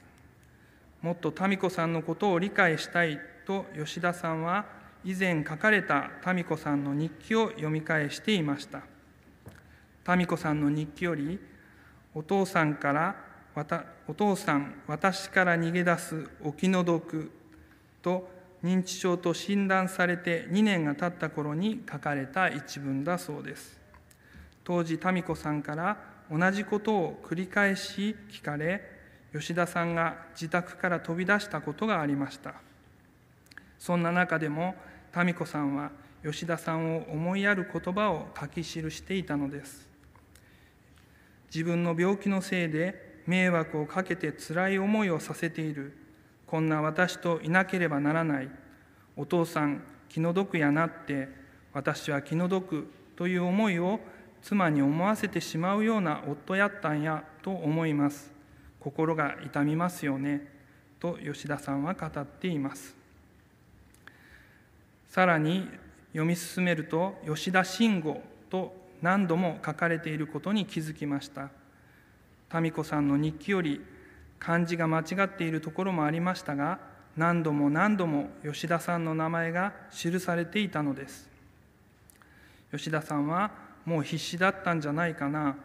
[1.02, 4.66] もっと民子さんのことを理解したいと吉田さんは
[5.04, 8.82] 以前書かれた民子さんの日記を読み返していました。
[10.16, 11.38] 民子さんの日記より
[12.14, 13.16] お父さんから
[14.06, 17.30] お父さん私から逃げ出すお気の毒
[18.02, 18.28] と
[18.62, 23.78] 認知症と診断されて2年が経った頃に書かれた一文だそうです。
[24.64, 25.96] 当時民子さんから
[26.30, 28.82] 同じことを繰り返し聞かれ
[29.32, 32.54] 吉田さんが自宅から飛び出したことがありました。
[33.78, 34.74] そんな中でも
[35.16, 35.90] 民子さんは
[36.24, 39.88] 吉田さんを思いやる言葉を書き記していたのです。
[41.54, 45.96] 自分の病気のせいで迷惑をかけてつらい思いをさせている。
[46.46, 48.50] こんな私といなければならない。
[49.16, 51.28] お父さん気の毒やなって
[51.72, 54.00] 私は気の毒という思いを
[54.42, 58.32] 妻に思わせてしまうような夫やったんやと思います。
[58.80, 60.46] 心が痛みますよね。
[61.00, 62.96] と吉田さんは語っています。
[65.08, 65.68] さらに
[66.12, 71.50] 読み進めると吉田慎吾と何度も書かれていることに気づきました。
[72.60, 73.84] 民子さんの日記より
[74.38, 76.78] 漢字が間違っているところもありましたが
[77.16, 81.28] 何度も何度も吉田さんの名前が記されていたのです。
[82.70, 83.50] 吉田さんは
[83.88, 85.56] もう必死だったんじゃないかな。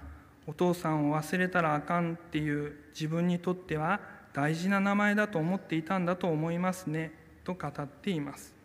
[0.47, 3.99] お父さんを忘れたらあかんっていう自分にとっては
[4.31, 7.11] 大事な名前だと思っていたんだと思いますね。
[7.43, 8.55] と語っています。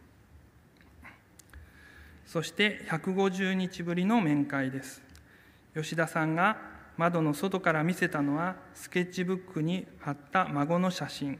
[2.24, 5.02] そして150日ぶりの面会です。
[5.74, 6.56] 吉田さんが
[6.96, 11.36] 窓の外から見せたのはスケッチブックに貼った孫の写真。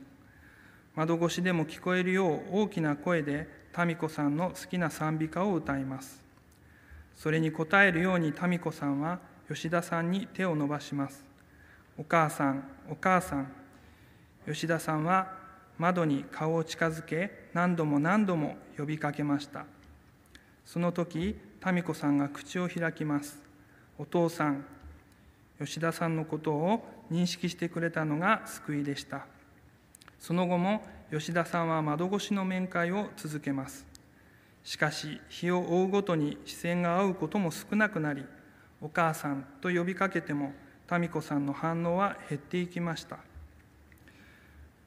[0.96, 3.48] 窓越しでも聞こえるよう大きな声で
[3.78, 6.27] 民子さんの好きな賛美歌を歌います。
[7.18, 11.24] それに応えるように民子さんは吉田さんに手を伸ばします。
[11.98, 13.52] お母さんお母さん。
[14.46, 15.34] 吉田さんは
[15.78, 19.66] 窓に顔を近づけ何度も何度も呼びかけました。
[20.64, 23.40] その時民子さんが口を開きます。
[23.98, 24.64] お父さん
[25.58, 29.26] 吉田さんのことを認識してくれたのが救いでした。
[30.20, 33.87] その後も吉田さんは窓越しの面会を続けます。
[34.68, 38.26] しかし日を追うごとに視線が合うことも少なくなり
[38.82, 40.52] お母さんと呼びかけても
[40.92, 43.16] 民子さんの反応は減っていきました。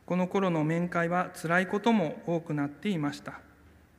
[0.06, 3.40] この頃の面会はつらいことも多くなっていました。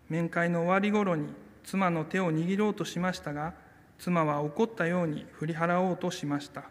[0.09, 3.53] 面会の終わり頃に妻の手を握ろうとしましたが
[3.99, 6.63] 妻は怒ったように振り払おうとしました。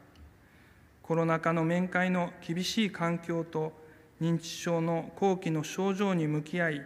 [1.04, 3.74] コロナ禍の面会の厳しい環境と
[4.22, 6.82] 認知症の後期の症状に向き合い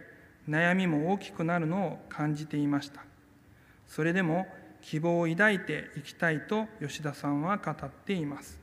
[0.48, 3.02] 悩みも大きくなるのを感じていました。
[3.86, 4.46] それでも
[4.80, 8.58] 希望を抱いていきたいと吉田さんは語っています。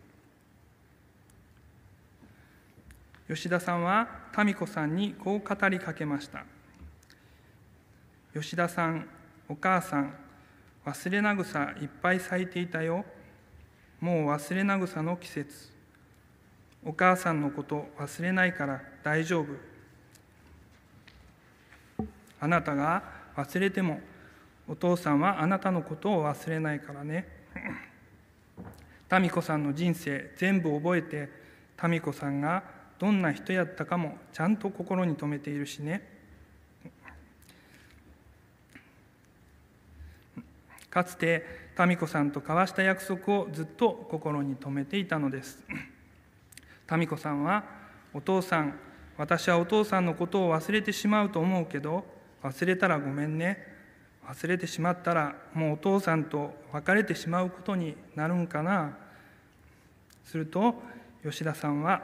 [3.28, 4.08] 吉田さんは
[4.38, 6.46] 民子さんにこう語りかけました。
[8.34, 9.08] 吉田さん
[9.50, 10.14] お母さん
[10.86, 13.06] 忘れな草いっぱい咲いていたよ。
[14.00, 15.72] もう忘れな草の季節。
[16.86, 19.73] お母さんのこと忘れないから大丈夫。
[22.44, 23.04] あなたが
[23.38, 24.02] 忘れても
[24.68, 27.26] お父さんはあなたのことを忘れないからね。
[29.20, 31.30] 民子さんの人生全部覚えて
[31.88, 32.64] 民子さんが
[33.00, 36.06] どんな人やったかもちゃんと心に留めているしね。
[40.90, 41.46] かつて
[41.80, 45.64] 民子さんと交わした約束をずっと心に留めていたのです。
[46.92, 47.64] 民子さんは
[48.14, 48.78] 「お父さん
[49.18, 52.06] 私はお父さんのことを忘れてしまうと思うけど
[52.44, 53.74] 忘れたらごめんね。
[54.28, 58.98] 忘れてしまったらもうお父さんと別れてしまうことになるんかな」
[60.24, 60.82] すると
[61.24, 62.04] 吉田さんは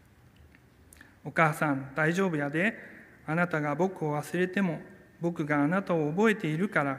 [1.24, 2.90] 「お母さん大丈夫やで。
[3.26, 4.80] あなたが僕を忘れても
[5.20, 6.98] 僕があなたを覚えているから」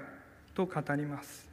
[0.56, 1.50] と語ります。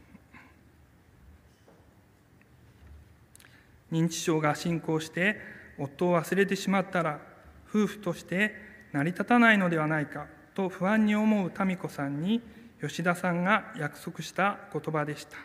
[3.91, 5.41] 認知症が進行して
[5.79, 7.21] 夫を忘れてしまったら
[7.69, 8.55] 夫婦として
[8.93, 10.27] 成り立たないのではないか。
[10.59, 12.43] と不安に思う民子さんに
[12.81, 15.37] 吉田さんが約束した言葉でした。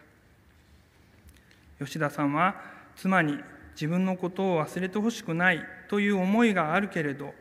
[1.78, 2.55] 吉田さんは
[2.95, 3.38] 妻に
[3.76, 7.36] 自分のことを忘れてほしくないという思いがあるけれど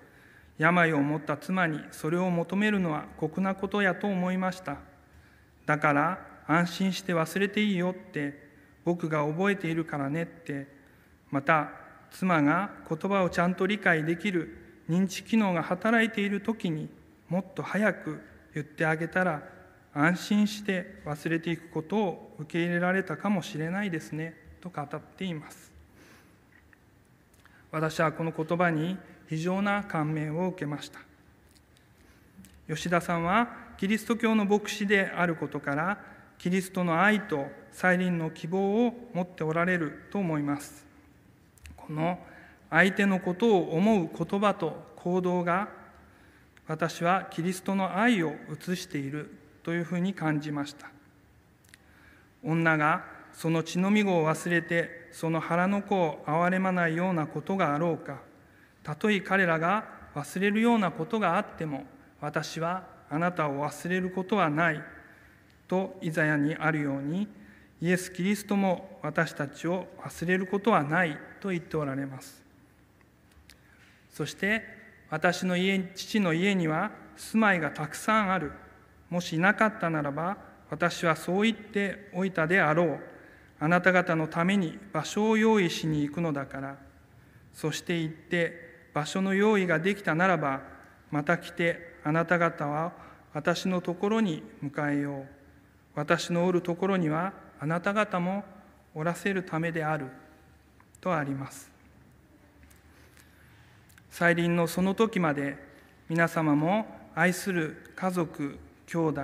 [0.59, 4.77] 病を持った妻にそれを求めるのは酷なことやと思いました。
[5.65, 8.51] だから安心して忘れていいよって
[8.85, 10.67] 僕が覚えているからねって
[11.31, 11.71] また
[12.11, 14.59] 妻が言葉をちゃんと理解できる
[14.91, 16.91] 認知機能が働いている時に
[17.33, 18.21] もっと早く
[18.53, 19.43] 言ってあげたら
[19.95, 25.73] 安心して忘れていくことを受け入れられたかもしれないですねと語っています。
[27.71, 28.99] 私はこの言葉に
[29.31, 30.99] 非常な感銘を受けました。
[32.69, 36.05] 吉田さんはキリスト教の牧師であることから
[36.37, 40.85] キリストの愛と再臨の希望を持っておられると思います。
[41.79, 42.19] この
[42.69, 45.81] 相手のことを思う言葉と行動が
[46.69, 49.31] 私はキリストの愛を映している
[49.63, 50.91] というふうに感じました。
[52.45, 58.21] 女がその血のみ子を忘れてその腹の子を憐れまないようなことがあろうか
[58.83, 59.85] たとえ彼らが
[60.15, 61.85] 忘れるようなことがあっても
[62.21, 64.83] 私はあなたを忘れることはない
[65.69, 67.29] とイザヤにあるように
[67.81, 72.43] イエス・キリストも私たちを忘れることはないと言っておられます。
[74.13, 74.82] そして
[75.13, 78.51] 私の家父の家には住まいがたくさんある。
[79.11, 80.39] もしいなかったならば
[80.71, 83.01] 私はそう言っておいたであろう。
[83.61, 86.79] あなた方のために場所を用意しに行くのだから。
[87.53, 90.63] そして行って場所の用意ができたならば
[91.11, 92.95] また来てあなた方は
[93.35, 95.27] 私のところに迎えよう。
[95.95, 98.45] 私のおるところにはあなた方も
[98.95, 100.07] おらせるためである。
[101.03, 101.72] とあります。
[104.13, 105.57] 再臨のその時まで
[106.11, 109.23] 皆様も愛する家族兄弟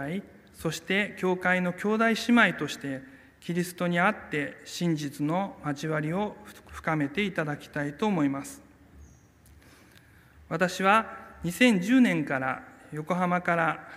[0.55, 3.03] そして教会の兄弟姉妹として
[3.39, 6.35] キリストにあって真実の交わりを
[6.69, 8.63] 深めていただきたいと思います。
[10.49, 11.07] 私は
[11.45, 13.89] 2010年から横浜から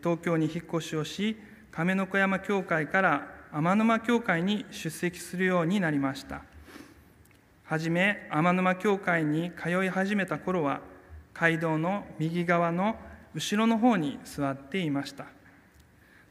[0.00, 1.36] 東京に引っ越しをし
[1.72, 6.42] 亀の子山教会から天沼教会に出席するようになりました。
[7.68, 10.82] はじめ天沼教会に通い始めた頃は
[11.34, 12.94] 街道の右側の
[13.34, 15.26] 後ろの方に座っていました。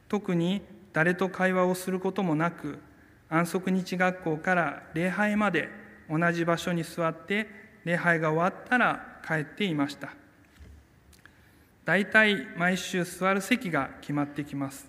[0.08, 0.62] 特に
[0.94, 2.78] 誰と会話をすることもなく
[3.28, 5.68] 安息日学校から礼拝まで
[6.08, 7.46] 同じ場所に座って
[7.84, 10.14] 礼拝が終わったら帰っていました。
[11.84, 14.88] 大体毎週座る席が決まってきます。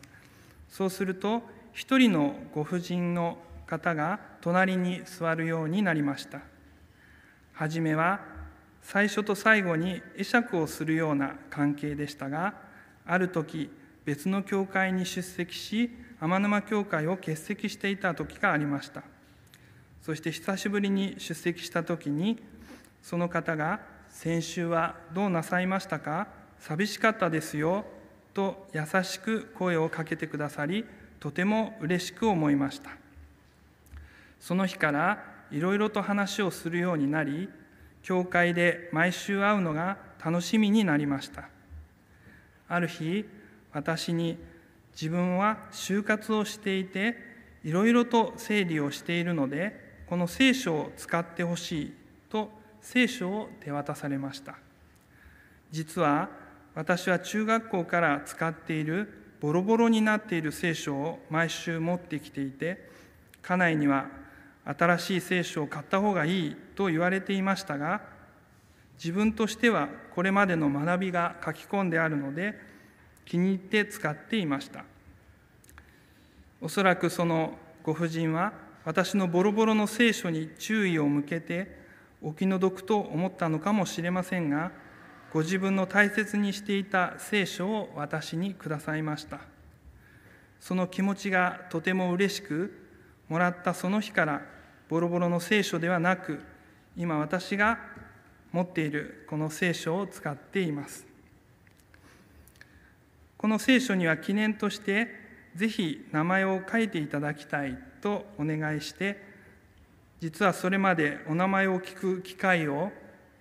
[0.70, 1.42] そうすると
[1.74, 6.42] 一人のご婦人の方が隣に座るようになりました。
[7.54, 8.22] はじめは
[8.82, 12.54] 最初と最後に会釈をするような関係でしたが
[13.06, 13.70] ある時
[14.06, 19.04] 別の教会に出席し天沼教会を欠席していた時がありました。
[20.02, 22.42] そして久しぶりに出席した時に
[23.02, 26.28] その方が「先週はどうなさいましたか？
[26.60, 27.86] 寂しかったですよ」
[28.34, 30.86] と優しく声をかけてくださり
[31.20, 32.92] とても嬉しく思いました。
[34.40, 37.50] その日からいろいろと話をするようになり
[38.04, 41.50] 教会で毎週会うのが楽しみになりました。
[42.70, 43.26] ある日
[43.72, 44.38] 私に
[44.94, 47.18] 自分は就活をしていて
[47.64, 51.94] いろいろと整理をしているのでこの聖書を使ってほしい
[52.30, 52.50] と
[52.82, 54.56] 聖書を手渡されました。
[55.72, 56.30] 実は
[56.76, 62.90] 私は中学校から使っているボロボロになっている聖書を毎週持ってきていて
[63.42, 64.08] 家内には
[64.68, 68.02] 新しい聖書を買った方がいいと言われていましたが
[68.98, 72.60] 自分としてはこれまでの学びが書き込んであるので
[73.26, 74.84] 気に入って使っていました。
[76.60, 78.54] おそらくそのご婦人は
[78.84, 81.78] 私のボロボロの聖書に注意を向けて
[82.22, 84.72] お気の毒と思ったのかもしれませんが
[85.32, 89.40] ご自分の大切にしていた聖書を私にくださいました。
[90.60, 92.74] その気持ちがとても嬉しく
[93.30, 94.42] もらったその日から
[94.90, 96.40] ボロボロの聖書ではなく
[96.96, 97.80] 今私が
[98.52, 101.06] 持っているこの聖書を使っています。
[103.38, 105.08] この聖書には記念として
[105.56, 109.22] ぜひ名前を書いていただきたいとお願いして
[110.20, 112.92] 実はそれまでお名前を聞く機会を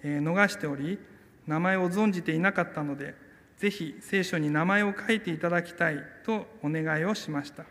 [0.03, 0.99] 逃しており
[1.47, 3.14] 名前を存じていなかったので
[3.57, 7.64] ぜひ聖書に名前を書いていただきたいとお願いをしました。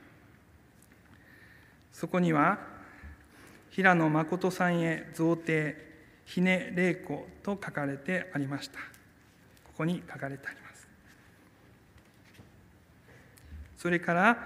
[1.92, 2.75] そこには
[3.76, 5.76] 平野誠さんへ贈呈
[6.24, 8.80] ひね玲子と書かれてありました。
[8.80, 10.88] ここに書かれてあります。
[13.76, 14.38] それから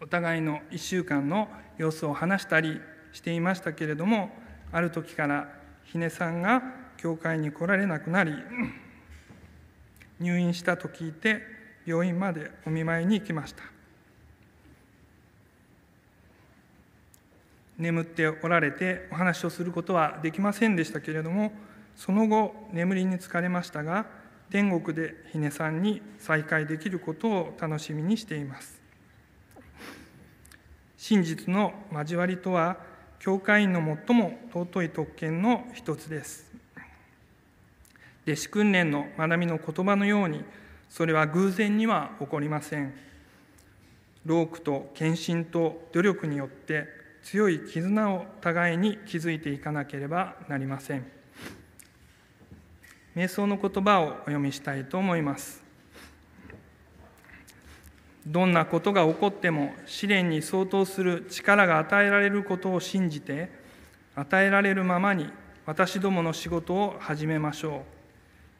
[0.00, 1.48] お互いの1週間の
[1.78, 2.80] 様子を話したり
[3.12, 4.30] していましたけれども
[4.70, 5.48] ある時から
[5.82, 6.62] ひねさんが
[6.96, 8.32] 教会に来られなくなり
[10.20, 11.40] 入院したと聞いて
[11.84, 13.75] 病院までお見舞いに行きました。
[17.78, 21.52] 眠っておられてお話をすることはできませんでしたけれども
[21.94, 24.06] その後眠りに疲れましたが
[24.50, 28.80] 天国でひねさんに再会できることを楽しみにしています。
[30.96, 32.78] 真実の交わりとは
[33.18, 36.52] 教会員の最も尊い特権の一つです。
[38.26, 40.44] 弟子訓練の学びの言葉のように
[40.88, 42.94] それは偶然には起こりません。
[44.24, 46.88] 労苦と献身と努力によって
[47.26, 51.04] 強い絆を互いに築いていかなければなりません。
[53.16, 55.60] 瞑想の言葉をお読みしたいと思います。
[58.24, 63.50] どんなことが起こっても試練に相当する力が与えられることを信じて
[64.14, 65.28] 与えられるままに
[65.64, 67.82] 私どもの仕事を始めましょ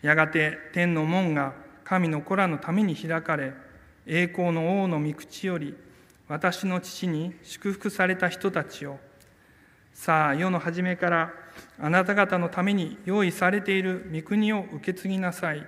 [0.03, 0.07] う。
[0.09, 1.55] やがて天の門が
[1.85, 3.53] 神の子らのために開かれ
[4.07, 5.77] 栄光の王の御口より
[6.29, 8.99] 私の父に祝福された人たちよ
[9.97, 11.33] さあ世の初めから
[11.81, 15.67] あなた方のために用意されている御国を受け継ぎなさい。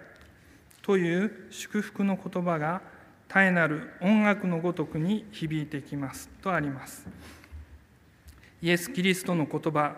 [0.82, 2.82] という祝福の言葉が
[3.28, 6.28] 絶えなる音楽のごとくに響いてきます。
[6.42, 7.06] とあります。
[8.61, 9.96] イエス・キリストの言葉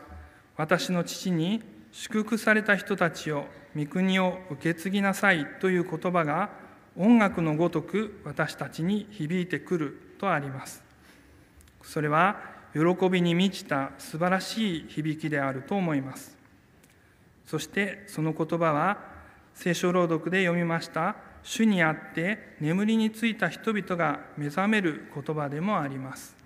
[0.56, 3.46] 私の父に祝福された人たちを
[3.76, 6.50] 御国を受け継ぎなさいという言葉が
[6.96, 10.09] 音楽のごとく私たちに響いてくる。
[10.20, 10.82] とあります。
[11.82, 12.36] それは
[12.74, 16.36] 喜びに満ちた素晴らしい響きであると思います。
[17.46, 18.98] そしてその言葉は
[19.54, 21.16] 聖書朗読で読みました。
[21.42, 26.36] 主にあって眠りについた人々が目覚める言葉でもあります。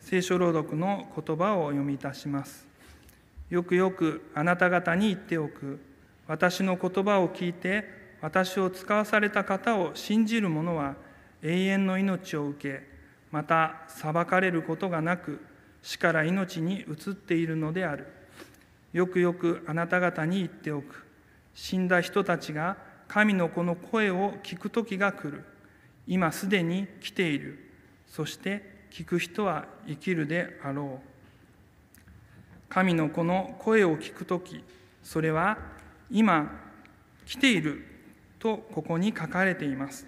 [0.00, 2.66] 聖書朗読の言葉をお読みいたします。
[3.50, 5.78] よくよくあなた方に言っておく。
[6.26, 7.84] 私の言葉を聞いて
[8.22, 10.94] 私を使わされた方を信じる者は
[11.42, 12.86] 永遠の命を受け
[13.30, 15.44] また裁かれることがなく
[15.82, 18.06] 死から命に移っているのである。
[18.92, 21.06] よくよくあなた方に言っておく。
[21.54, 22.76] 死んだ人たちが
[23.08, 25.44] 神の子の声を聞く時が来る。
[26.06, 27.58] 今すでに来ている。
[28.06, 31.12] そして聞く人は生きるであろう。
[32.68, 34.64] 神の子の声を聞く時
[35.02, 35.58] それは
[36.10, 36.50] 今
[37.26, 37.84] 来ている
[38.38, 40.06] とここに書かれています。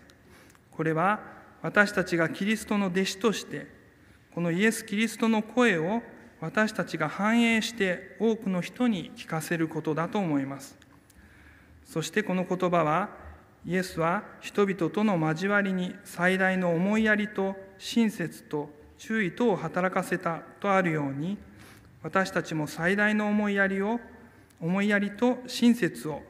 [0.77, 1.21] これは
[1.63, 3.67] 私たちがキリストの弟子として
[4.35, 6.03] このイエス・キリストの声を
[6.41, 10.77] 私たちが反映して多くの人に聞かせることだと思います。
[11.85, 13.11] そしてこの言葉は
[13.67, 18.69] イエスは人々との交わりに最大の思いやりと親切と
[18.99, 21.39] 注意とを働かせたとあるように
[22.03, 24.01] 私たちも最大の思いやりを
[24.61, 26.23] 思いやりと親切を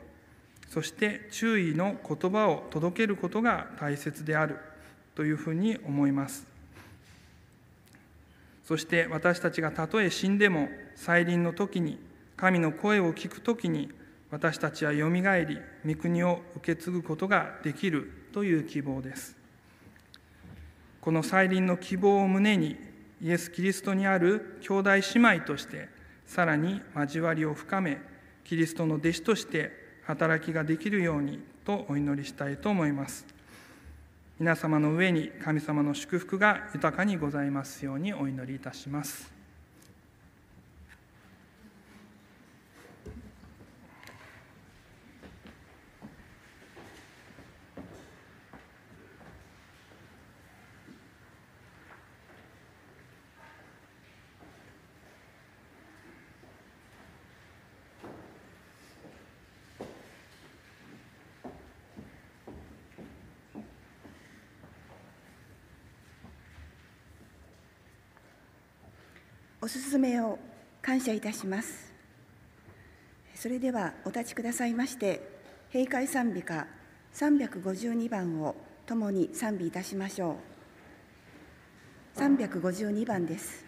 [0.75, 4.59] そして注意の言葉を届けることが大切である
[5.15, 6.49] というふうに思います。
[8.65, 11.97] そして私たちがたとえ死んでも再臨の時に
[12.37, 13.89] 神の声を聞く時に
[14.33, 19.37] 私たちはよみがえり御国を受け継ぐことができるという希望です。
[21.01, 22.77] この再臨の希望を胸に
[23.23, 25.89] イエス・キリストにある兄弟姉妹として
[26.27, 28.01] さらに交わりを深め
[28.43, 33.27] キリストの弟子として働きができるようにとお祈りしたいと思います。
[34.39, 39.34] 皆様の上に神様の祝福が豊かにございますようにお祈りいたします。
[69.65, 70.39] おすすめを
[70.83, 71.91] 感謝いたします。
[73.35, 75.27] それではお立ちくださいまして
[75.73, 76.67] 閉会賛美歌
[77.15, 80.37] 352番を共に賛美いたしましょ
[82.15, 82.21] う。
[82.21, 83.65] 352番です。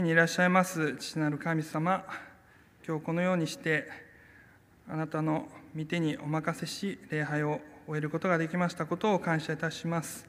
[0.00, 2.06] 天にいらっしゃいます父なる神様。
[2.88, 3.86] 今日このようにして
[4.88, 5.46] あなたの
[5.76, 10.26] 御手にお任せし礼拝を終えることができましたことを感謝いたします。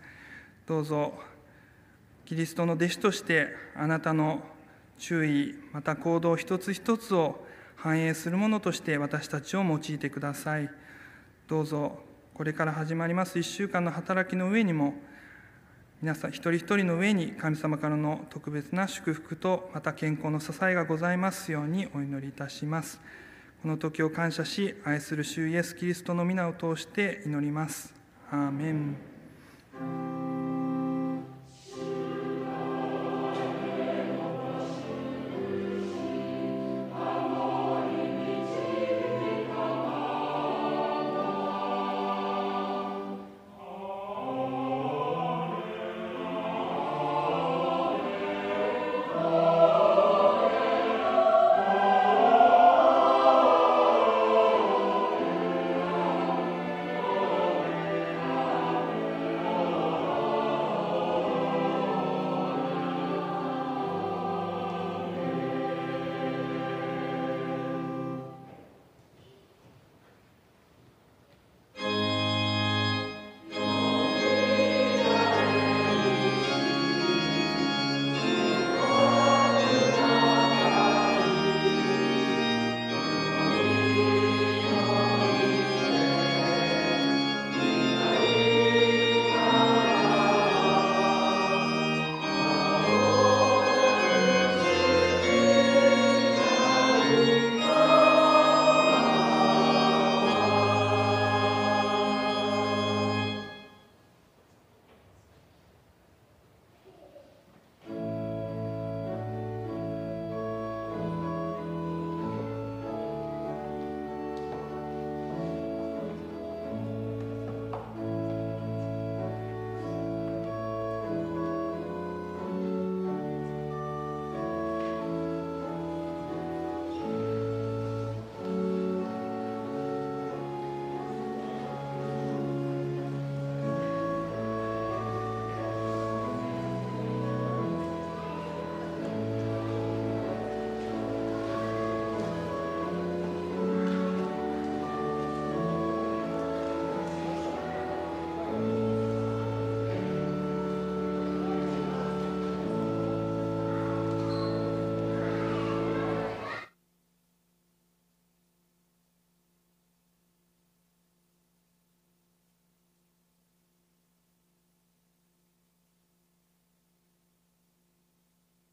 [0.67, 1.13] どうぞ
[2.26, 4.41] キリストの弟子としてあなたの
[4.97, 7.45] 注意また行動一つ一つを
[7.78, 10.69] 反映するものとして私たちを用いてください。
[11.47, 11.97] どうぞ
[12.34, 14.95] これから始まります1週間の働きの上にも
[16.02, 22.99] 皆さん一人一人の上に神様からの特別な祝福とまた健康の支えがございますようにお祈りいたします。
[23.62, 27.93] この時を感謝し愛する主イエス・キリストの皆を通して祈ります。
[28.32, 30.41] アーメン。